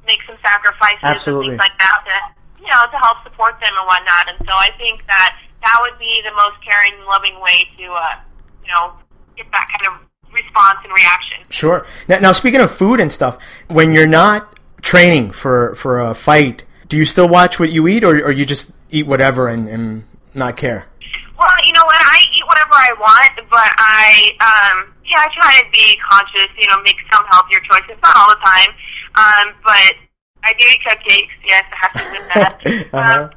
[0.06, 1.54] make some sacrifices Absolutely.
[1.54, 2.16] and things like that to,
[2.62, 4.30] you know, to help support them and whatnot.
[4.30, 8.22] And so I think that that would be the most caring, loving way to, uh,
[8.62, 8.94] you know,
[9.38, 10.05] get that kind of
[10.36, 11.38] response and reaction.
[11.50, 11.86] Sure.
[12.08, 16.64] Now, now, speaking of food and stuff, when you're not training for for a fight,
[16.88, 20.04] do you still watch what you eat, or, or you just eat whatever and, and
[20.34, 20.86] not care?
[21.38, 22.00] Well, you know what?
[22.00, 26.48] I eat whatever I want, but I, um, yeah, I try to be conscious.
[26.58, 27.98] You know, make some healthier choices.
[28.04, 28.70] Not all the time,
[29.16, 29.96] um, but
[30.44, 31.30] I do eat cupcakes.
[31.46, 32.62] Yes, I have to admit that.
[32.94, 33.24] Uh-huh.
[33.24, 33.30] um,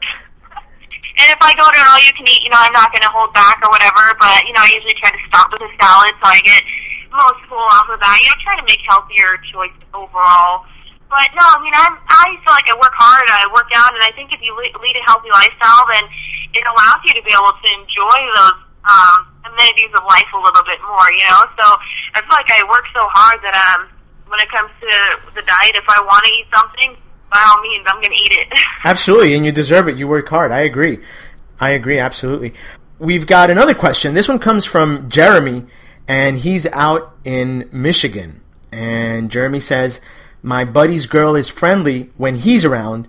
[1.19, 3.59] and if I go to an all-you-can-eat, you know, I'm not going to hold back
[3.63, 4.15] or whatever.
[4.19, 6.63] But you know, I usually try to stop with a salad so I get
[7.11, 8.17] most full off of that.
[8.23, 10.69] You know, try to make healthier choices overall.
[11.09, 14.05] But no, I mean, I'm, I feel like I work hard, I work out, and
[14.05, 16.05] I think if you lead, a healthy lifestyle, then
[16.53, 20.65] it allows you to be able to enjoy those um, amenities of life a little
[20.69, 21.49] bit more, you know?
[21.57, 21.65] So
[22.13, 23.89] I feel like I work so hard that um,
[24.29, 24.89] when it comes to
[25.33, 26.91] the diet, if I want to eat something,
[27.31, 28.59] by all means, I'm going to eat it.
[28.85, 29.97] Absolutely, and you deserve it.
[29.97, 30.53] You work hard.
[30.53, 30.99] I agree.
[31.61, 32.55] I agree, absolutely.
[33.01, 34.15] We've got another question.
[34.15, 35.65] This one comes from Jeremy,
[36.07, 38.43] and he's out in Michigan.
[38.71, 40.01] And Jeremy says,
[40.41, 43.09] My buddy's girl is friendly when he's around,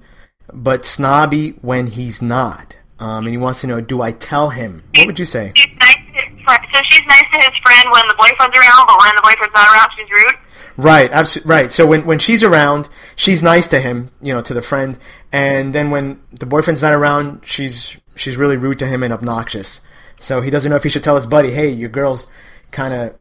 [0.51, 2.75] but snobby when he's not.
[2.99, 4.83] Um, and he wants to know, do I tell him?
[4.95, 5.53] What would you say?
[5.55, 6.67] she's nice to his friend.
[6.73, 9.73] So she's nice to his friend when the boyfriend's around, but when the boyfriend's not
[9.73, 10.35] around, she's rude.
[10.75, 11.71] Right, abso- right.
[11.71, 12.89] So when, when she's around,
[13.19, 14.97] she's nice to him, you know, to the friend,
[15.31, 19.81] and then when the boyfriend's not around, she's she's really rude to him and obnoxious.
[20.19, 22.31] So he doesn't know if he should tell his buddy, "Hey, your girl's
[22.71, 23.15] kind of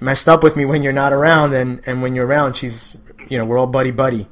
[0.00, 2.96] messed up with me when you're not around, and and when you're around, she's,
[3.28, 4.26] you know, we're all buddy buddy."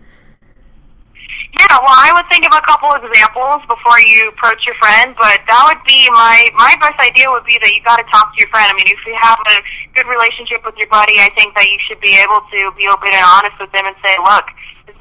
[1.55, 5.15] Yeah, well, I would think of a couple of examples before you approach your friend,
[5.15, 8.35] but that would be my my best idea would be that you got to talk
[8.35, 8.67] to your friend.
[8.67, 9.63] I mean, if you have a
[9.95, 13.15] good relationship with your buddy, I think that you should be able to be open
[13.15, 14.47] and honest with them and say, look,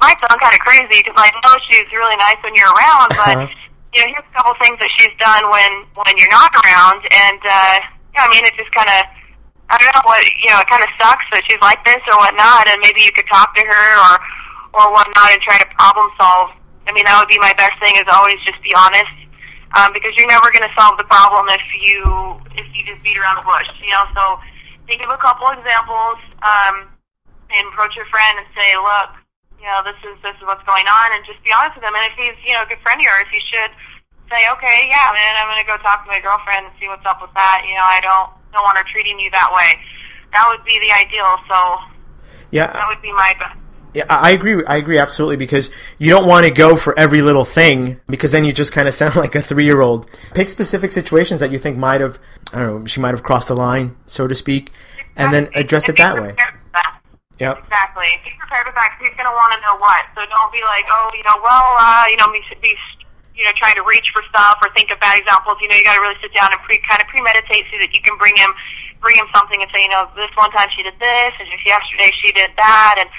[0.00, 3.36] might sound kind of crazy because I know she's really nice when you're around, but
[3.94, 7.40] you know, here's a couple things that she's done when when you're not around, and
[7.40, 7.76] uh,
[8.16, 9.00] yeah, I mean, it just kind of.
[9.64, 10.60] I don't know what you know.
[10.60, 13.56] It kind of sucks that she's like this or whatnot, and maybe you could talk
[13.56, 14.12] to her or
[14.76, 16.52] or whatnot and try to problem solve.
[16.84, 19.14] I mean, that would be my best thing is always just be honest,
[19.72, 23.16] um, because you're never going to solve the problem if you if you just beat
[23.16, 24.04] around the bush, you know.
[24.12, 24.36] So
[24.84, 26.92] think of a couple examples um,
[27.56, 29.23] and approach your friend and say, look,
[29.64, 31.96] you know, this is this is what's going on, and just be honest with him.
[31.96, 33.72] And if he's you know a good friend of yours, you should
[34.28, 37.04] say, okay, yeah, man, I'm going to go talk to my girlfriend and see what's
[37.08, 37.64] up with that.
[37.64, 39.80] You know, I don't don't want her treating you that way.
[40.36, 41.32] That would be the ideal.
[41.48, 41.58] So
[42.52, 43.56] yeah, that would be my best.
[43.94, 44.60] Yeah, I agree.
[44.66, 48.44] I agree absolutely because you don't want to go for every little thing because then
[48.44, 50.10] you just kind of sound like a three-year-old.
[50.34, 52.18] Pick specific situations that you think might have,
[52.52, 54.72] I don't know, she might have crossed the line, so to speak,
[55.16, 56.36] and then address it that way.
[57.42, 57.66] Yep.
[57.66, 58.06] Exactly.
[58.22, 60.06] Be prepared with that because he's going to want to know what.
[60.14, 62.78] So don't be like, oh, you know, well, uh, you know, be, be
[63.34, 65.58] you know, trying to reach for stuff or think of bad examples.
[65.58, 67.90] You know, you got to really sit down and pre kind of premeditate so that
[67.90, 68.54] you can bring him
[69.02, 71.66] bring him something and say, you know, this one time she did this, and just
[71.66, 73.10] yesterday she did that, and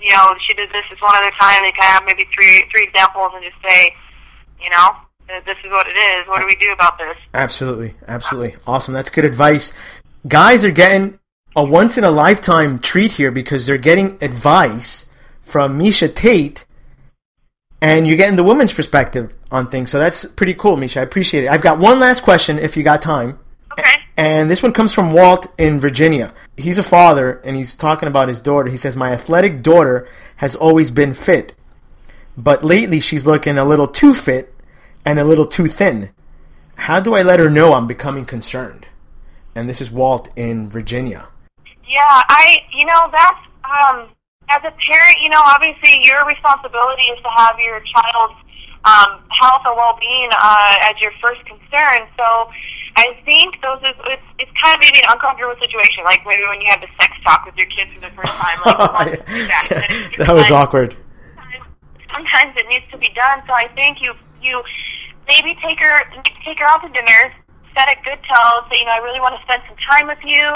[0.00, 1.66] you know, she did this this one other time.
[1.66, 3.90] They kind of have maybe three three examples and just say,
[4.62, 4.94] you know,
[5.26, 6.26] this is what it is.
[6.30, 7.18] What do we do about this?
[7.34, 8.94] Absolutely, absolutely, awesome.
[8.94, 9.74] That's good advice.
[10.26, 11.18] Guys are getting
[11.56, 15.10] a once in a lifetime treat here because they're getting advice
[15.42, 16.66] from Miesha Tate
[17.80, 19.90] and you're getting the woman's perspective on things.
[19.90, 21.00] So that's pretty cool, Miesha.
[21.00, 21.48] I appreciate it.
[21.48, 23.38] I've got one last question if you got time.
[23.78, 24.00] Okay.
[24.16, 26.32] And this one comes from Walt in Virginia.
[26.56, 28.70] He's a father and he's talking about his daughter.
[28.70, 31.54] He says, My athletic daughter has always been fit,
[32.36, 34.54] but lately she's looking a little too fit
[35.04, 36.10] and a little too thin.
[36.76, 38.88] How do I let her know I'm becoming concerned?
[39.54, 41.28] And this is Walt in Virginia.
[41.86, 44.08] Yeah, I, you know, that's, um,
[44.50, 48.34] as a parent, you know, obviously your responsibility is to have your child's
[48.84, 52.06] um, health and well-being uh, as your first concern.
[52.18, 52.50] So
[52.96, 56.60] I think those is it's, it's kind of maybe an uncomfortable situation, like maybe when
[56.60, 58.58] you have the sex talk with your kids for the first time.
[58.64, 59.66] Like, that,
[60.18, 60.96] yeah, that was awkward.
[62.12, 63.42] Sometimes it needs to be done.
[63.48, 64.62] So I think you you
[65.26, 65.98] maybe take her
[66.44, 67.34] take her out to dinner,
[67.74, 70.22] set a good tone, say, you know, I really want to spend some time with
[70.22, 70.54] you.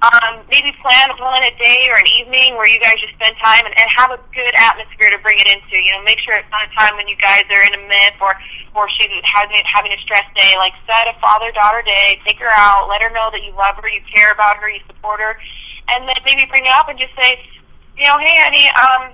[0.00, 3.68] Um, maybe plan one a day or an evening where you guys just spend time
[3.68, 5.76] and, and have a good atmosphere to bring it into.
[5.76, 8.16] You know, make sure it's not a time when you guys are in a myth
[8.16, 8.32] or
[8.72, 10.56] or she's having having a stress day.
[10.56, 13.76] Like set a father daughter day, take her out, let her know that you love
[13.76, 15.36] her, you care about her, you support her,
[15.92, 17.36] and then maybe bring it up and just say,
[18.00, 19.12] you know, hey, honey, um,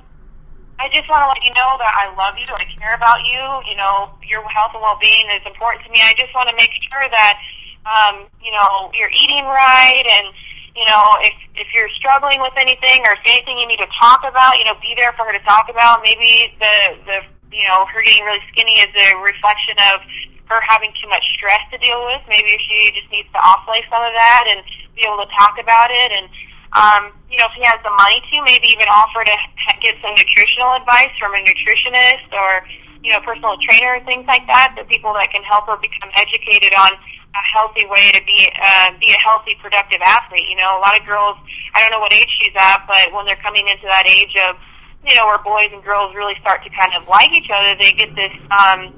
[0.78, 3.42] I just want to let you know that I love you, I care about you.
[3.66, 5.98] You know, your health and well being is important to me.
[5.98, 7.34] I just want to make sure that
[7.82, 10.30] um, you know you're eating right and
[10.76, 14.20] you know, if if you're struggling with anything or if anything you need to talk
[14.28, 16.04] about, you know, be there for her to talk about.
[16.04, 16.76] Maybe the
[17.08, 17.18] the
[17.48, 20.04] you know her getting really skinny is a reflection of
[20.52, 22.20] her having too much stress to deal with.
[22.28, 24.60] Maybe she just needs to offlay some of that and
[24.94, 26.12] be able to talk about it.
[26.12, 26.28] And
[26.76, 27.02] um,
[27.32, 29.36] you know, if he has the money to, maybe even offer to
[29.80, 32.68] get some nutritional advice from a nutritionist or
[33.06, 34.74] you know, personal trainer things like that.
[34.76, 36.90] The people that can help her become educated on
[37.36, 40.48] a healthy way to be uh, be a healthy, productive athlete.
[40.48, 41.36] You know, a lot of girls.
[41.74, 44.56] I don't know what age she's at, but when they're coming into that age of,
[45.04, 47.92] you know, where boys and girls really start to kind of like each other, they
[47.92, 48.88] get this, um,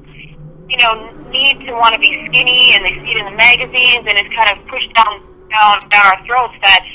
[0.71, 4.07] you know, need to want to be skinny, and they see it in the magazines,
[4.07, 6.87] and it's kind of pushed down down down our throats that.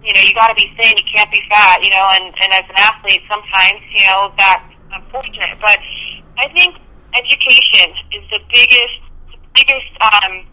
[0.00, 0.96] You know, you got to be thin.
[0.96, 1.84] You can't be fat.
[1.84, 4.64] You know, and and as an athlete, sometimes you know that's
[4.96, 5.60] unfortunate.
[5.60, 5.76] But
[6.40, 6.80] I think
[7.12, 8.96] education is the biggest
[9.52, 10.46] biggest um,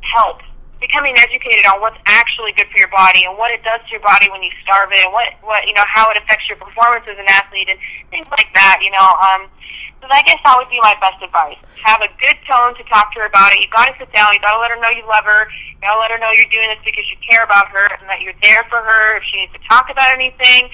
[0.00, 0.40] help
[0.80, 4.00] becoming educated on what's actually good for your body and what it does to your
[4.00, 7.02] body when you starve it and what what you know how it affects your performance
[7.10, 7.78] as an athlete and
[8.10, 9.50] things like that you know um
[9.98, 11.58] so I guess that would be my best advice.
[11.82, 13.58] Have a good tone to talk to her about it.
[13.58, 14.30] You got to sit down.
[14.30, 15.50] You got to let her know you love her.
[15.74, 18.06] You got to let her know you're doing this because you care about her and
[18.06, 20.70] that you're there for her if she needs to talk about anything.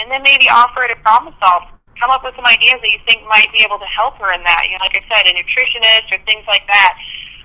[0.00, 1.68] And then maybe offer her to problem solve.
[2.00, 4.40] Come up with some ideas that you think might be able to help her in
[4.40, 4.64] that.
[4.72, 6.96] You know, like I said, a nutritionist or things like that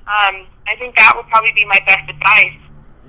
[0.07, 2.53] um, I think that would probably be my best advice.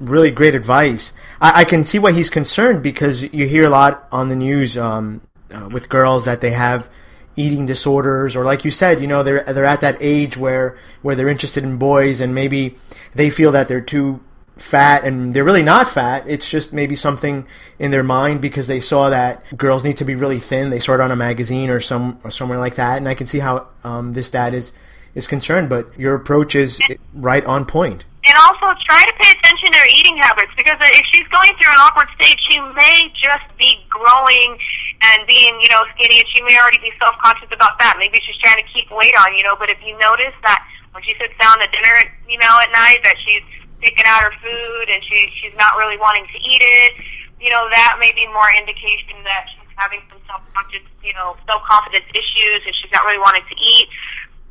[0.00, 1.12] Really great advice.
[1.40, 4.76] I, I can see why he's concerned because you hear a lot on the news
[4.76, 5.20] um,
[5.54, 6.90] uh, with girls that they have
[7.36, 11.14] eating disorders or like you said you know they're they're at that age where where
[11.14, 12.74] they're interested in boys and maybe
[13.14, 14.20] they feel that they're too
[14.56, 16.24] fat and they're really not fat.
[16.26, 17.46] It's just maybe something
[17.78, 20.70] in their mind because they saw that girls need to be really thin.
[20.70, 23.26] They saw it on a magazine or some or somewhere like that, and I can
[23.26, 24.72] see how um, this dad is
[25.14, 25.68] is concerned.
[25.68, 26.80] But your approach is
[27.14, 28.04] right on point.
[28.28, 31.72] And also try to pay attention to her eating habits because if she's going through
[31.72, 34.58] an awkward stage, she may just be growing
[35.00, 37.96] and being, you know, skinny, and she may already be self-conscious about that.
[37.96, 39.56] Maybe she's trying to keep weight on, you know.
[39.56, 40.60] But if you notice that
[40.92, 41.96] when she sits down to dinner,
[42.28, 43.40] you know, at night, that she's
[43.80, 46.92] picking out her food and she she's not really wanting to eat it,
[47.40, 52.04] you know, that may be more indication that she's having some self-conscious, you know, self-confidence
[52.12, 53.88] issues and she's not really wanting to eat.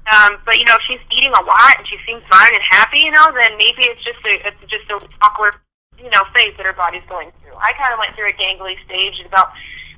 [0.07, 2.99] Um, but you know, if she's eating a lot and she seems fine and happy,
[2.99, 5.55] you know, then maybe it's just a it's just an awkward,
[5.97, 7.53] you know, phase that her body's going through.
[7.59, 9.49] I kind of went through a gangly stage at about.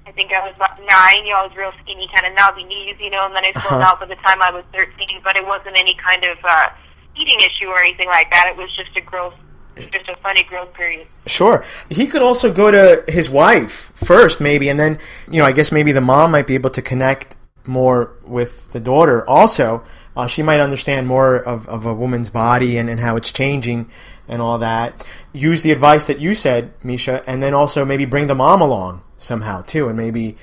[0.07, 1.25] I think I was about nine.
[1.27, 3.51] You know, I was real skinny, kind of knobby knees, you know, and then I
[3.53, 3.91] slowed Uh-huh.
[3.93, 5.21] out by the time I was thirteen.
[5.23, 6.69] But it wasn't any kind of uh,
[7.15, 8.49] eating issue or anything like that.
[8.49, 9.35] It was just a growth,
[9.77, 11.05] just a funny growth period.
[11.27, 11.63] Sure.
[11.91, 14.97] He could also go to his wife first, maybe, and then,
[15.29, 17.35] you know, I guess maybe the mom might be able to connect
[17.67, 19.83] more with the daughter also.
[20.19, 23.89] Uh, she might understand more of, of a woman's body and, and how it's changing
[24.27, 25.07] and all that.
[25.31, 29.01] Use the advice that you said, Miesha, and then also maybe bring the mom along
[29.17, 30.35] somehow, too, and maybe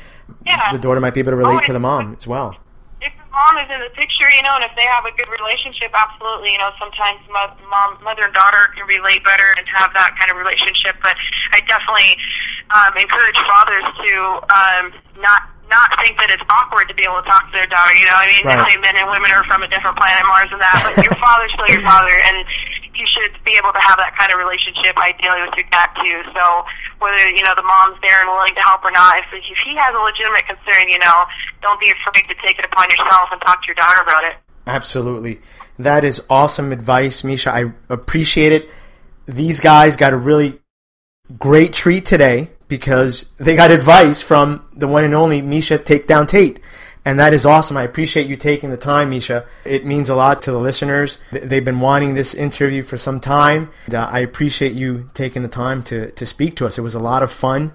[0.46, 0.72] Yeah.
[0.72, 2.56] the daughter might be able to relate Oh, to the mom as well.
[3.02, 5.28] if the mom is in the picture, you know, and if they have a good
[5.28, 9.92] relationship, absolutely, you know, sometimes mo- mom, mother and daughter can relate better and have
[9.92, 10.96] that kind of relationship.
[11.02, 11.14] But
[11.52, 12.16] I definitely
[12.72, 14.12] um, encourage fathers to
[14.48, 14.84] um,
[15.20, 17.90] not not think that it's awkward to be able to talk to their daughter.
[17.98, 18.62] You know, I mean, Right.
[18.70, 21.50] say men and women are from a different planet Mars and that, but your father's
[21.52, 22.46] still your father, and
[22.94, 26.22] you should be able to have that kind of relationship, ideally, with your dad too.
[26.32, 26.44] So
[27.02, 29.74] whether you know the mom's there and willing to help or not, if, if he
[29.76, 31.18] has a legitimate concern, you know,
[31.60, 34.34] don't be afraid to take it upon yourself and talk to your daughter about it.
[34.66, 35.40] Absolutely.
[35.78, 37.52] That is awesome advice, Miesha.
[37.52, 38.70] I appreciate it.
[39.26, 40.58] These guys got a really
[41.38, 46.60] great treat today because they got advice from the one and only Miesha Takedown Tate.
[47.04, 47.76] And that is awesome.
[47.76, 49.46] I appreciate you taking the time, Miesha.
[49.64, 51.18] It means a lot to the listeners.
[51.30, 53.70] They've been wanting this interview for some time.
[53.92, 56.78] Uh, I appreciate you taking the time to, to speak to us.
[56.78, 57.72] It was a lot of fun.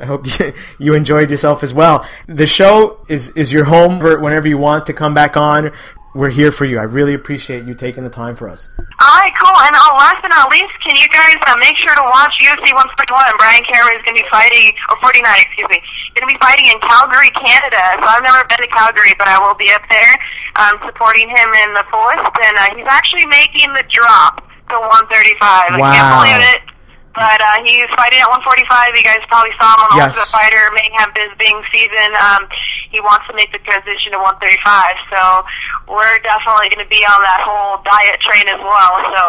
[0.00, 2.04] I hope you, you enjoyed yourself as well.
[2.26, 5.70] The show is, is your home whenever you want to come back on.
[6.14, 6.78] We're here for you.
[6.78, 8.70] I really appreciate you taking the time for us.
[8.78, 9.50] All right, cool.
[9.66, 12.70] And uh, last but not least, can you guys uh, make sure to watch UFC
[12.70, 13.10] 141?
[13.34, 15.82] Bryan Caraway is going to be fighting, or 49, excuse me,
[16.14, 17.82] going to be fighting in Calgary, Canada.
[17.98, 20.14] So I've never been to Calgary, but I will be up there
[20.62, 22.30] um, supporting him in the fullest.
[22.30, 24.38] And uh, he's actually making the drop
[24.70, 25.42] to 135.
[25.42, 25.90] I Wow.
[25.90, 26.62] can't believe it.
[27.14, 28.66] But uh, he's fighting at 145.
[28.98, 30.18] You guys probably saw him on Yes.
[30.18, 32.10] Ultimate Fighter, Mayhem Bisping season.
[32.18, 32.50] Um,
[32.90, 34.42] he wants to make the transition to 135.
[35.14, 35.20] So
[35.86, 38.92] we're definitely going to be on that whole diet train as well.
[39.14, 39.22] So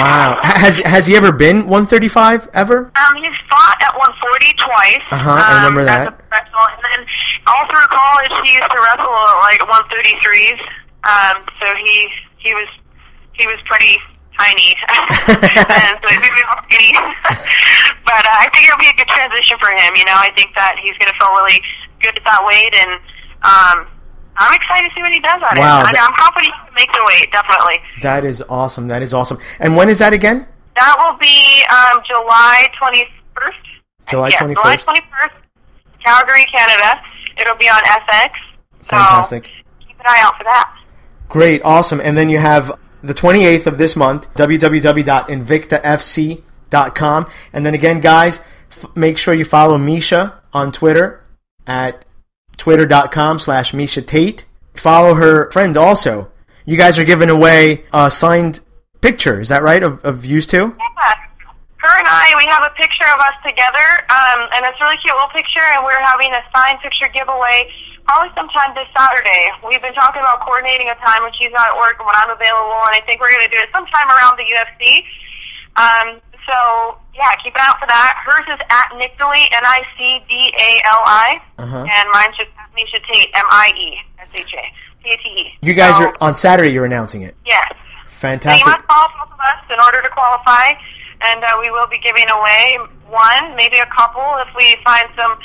[0.00, 0.40] Wow.
[0.42, 2.88] Has, has he ever been 135 ever?
[2.96, 5.04] Um, he's fought at 140 twice.
[5.12, 6.00] I remember um, that.
[6.00, 7.00] As a professional, and then
[7.52, 10.60] all through college, he used to wrestle at like 133s.
[11.04, 12.08] Um, so he
[12.38, 12.66] he was
[13.32, 13.96] he was pretty
[14.38, 14.76] tiny,
[15.82, 16.92] and so he was all skinny.
[18.08, 19.96] but uh, I think it'll be a good transition for him.
[19.96, 21.60] You know, I think that he's going to feel really
[22.02, 22.92] good at that weight, and
[23.42, 23.86] um,
[24.36, 25.92] I'm excited to see what he does on Wow, it.
[25.92, 27.78] that- I'm confident he can make the weight, definitely.
[28.02, 28.88] That is awesome.
[28.88, 29.38] That is awesome.
[29.60, 30.46] And when is that again?
[30.76, 33.64] That will be um, July 21st.
[34.08, 34.54] July yeah, 21st.
[34.54, 35.32] July 21st,
[36.04, 37.00] Calgary, Canada.
[37.40, 38.30] It'll be on FX.
[38.82, 39.44] So Fantastic.
[39.86, 40.72] keep an eye out for that.
[41.28, 42.00] Great, awesome.
[42.00, 42.70] And then you have
[43.02, 47.26] the 28th of this month, www.invictafc.com.
[47.52, 48.40] And then again, guys,
[48.70, 51.22] f- make sure you follow Miesha on Twitter
[51.66, 52.04] at
[52.56, 54.44] twitter.com slash Miesha Tate.
[54.74, 56.30] Follow her friend also.
[56.64, 58.60] You guys are giving away a signed
[59.00, 60.74] picture, is that right, of, of views too?
[60.78, 61.12] Yeah.
[61.78, 64.96] Her and I, we have a picture of us together, um, and it's a really
[64.96, 67.70] cute little picture, and we're having a signed picture giveaway
[68.06, 69.50] probably sometime this Saturday.
[69.66, 72.30] We've been talking about coordinating a time when she's not at work and when I'm
[72.30, 75.02] available, and I think we're going to do it sometime around the UFC.
[75.76, 78.22] Um, so, yeah, keep an eye out for that.
[78.24, 81.76] Hers is at Nicdali, N-I-C-D-A-L-I, Uh-huh.
[81.84, 84.62] and mine's just Miesha Tate, M-I-E, S-H-A,
[85.02, 85.58] T-A-T-E.
[85.62, 87.34] You guys So, are, on Saturday, you're announcing it.
[87.44, 87.66] Yes.
[87.70, 87.74] So
[88.30, 88.66] you Fantastic.
[88.66, 90.72] must follow both of us in order to qualify,
[91.22, 92.78] and uh, we will be giving away
[93.08, 95.36] one, maybe a couple, if we find some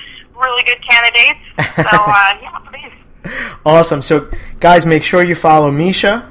[0.41, 1.39] really good candidates.
[1.75, 3.35] So, uh, yeah, please.
[3.65, 4.01] Awesome.
[4.01, 4.29] So,
[4.59, 6.27] guys, make sure you follow Miesha.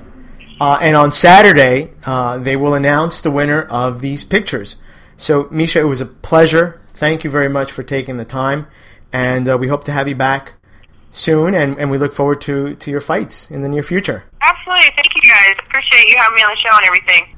[0.60, 4.76] Uh, and on Saturday, uh, they will announce the winner of these pictures.
[5.16, 6.80] So, Miesha, it was a pleasure.
[6.88, 8.66] Thank you very much for taking the time.
[9.12, 10.54] And uh, we hope to have you back
[11.12, 11.54] soon.
[11.54, 14.24] And, and we look forward to, to your fights in the near future.
[14.42, 14.90] Absolutely.
[14.96, 15.54] Thank you, guys.
[15.66, 17.36] Appreciate you having me on the show and everything.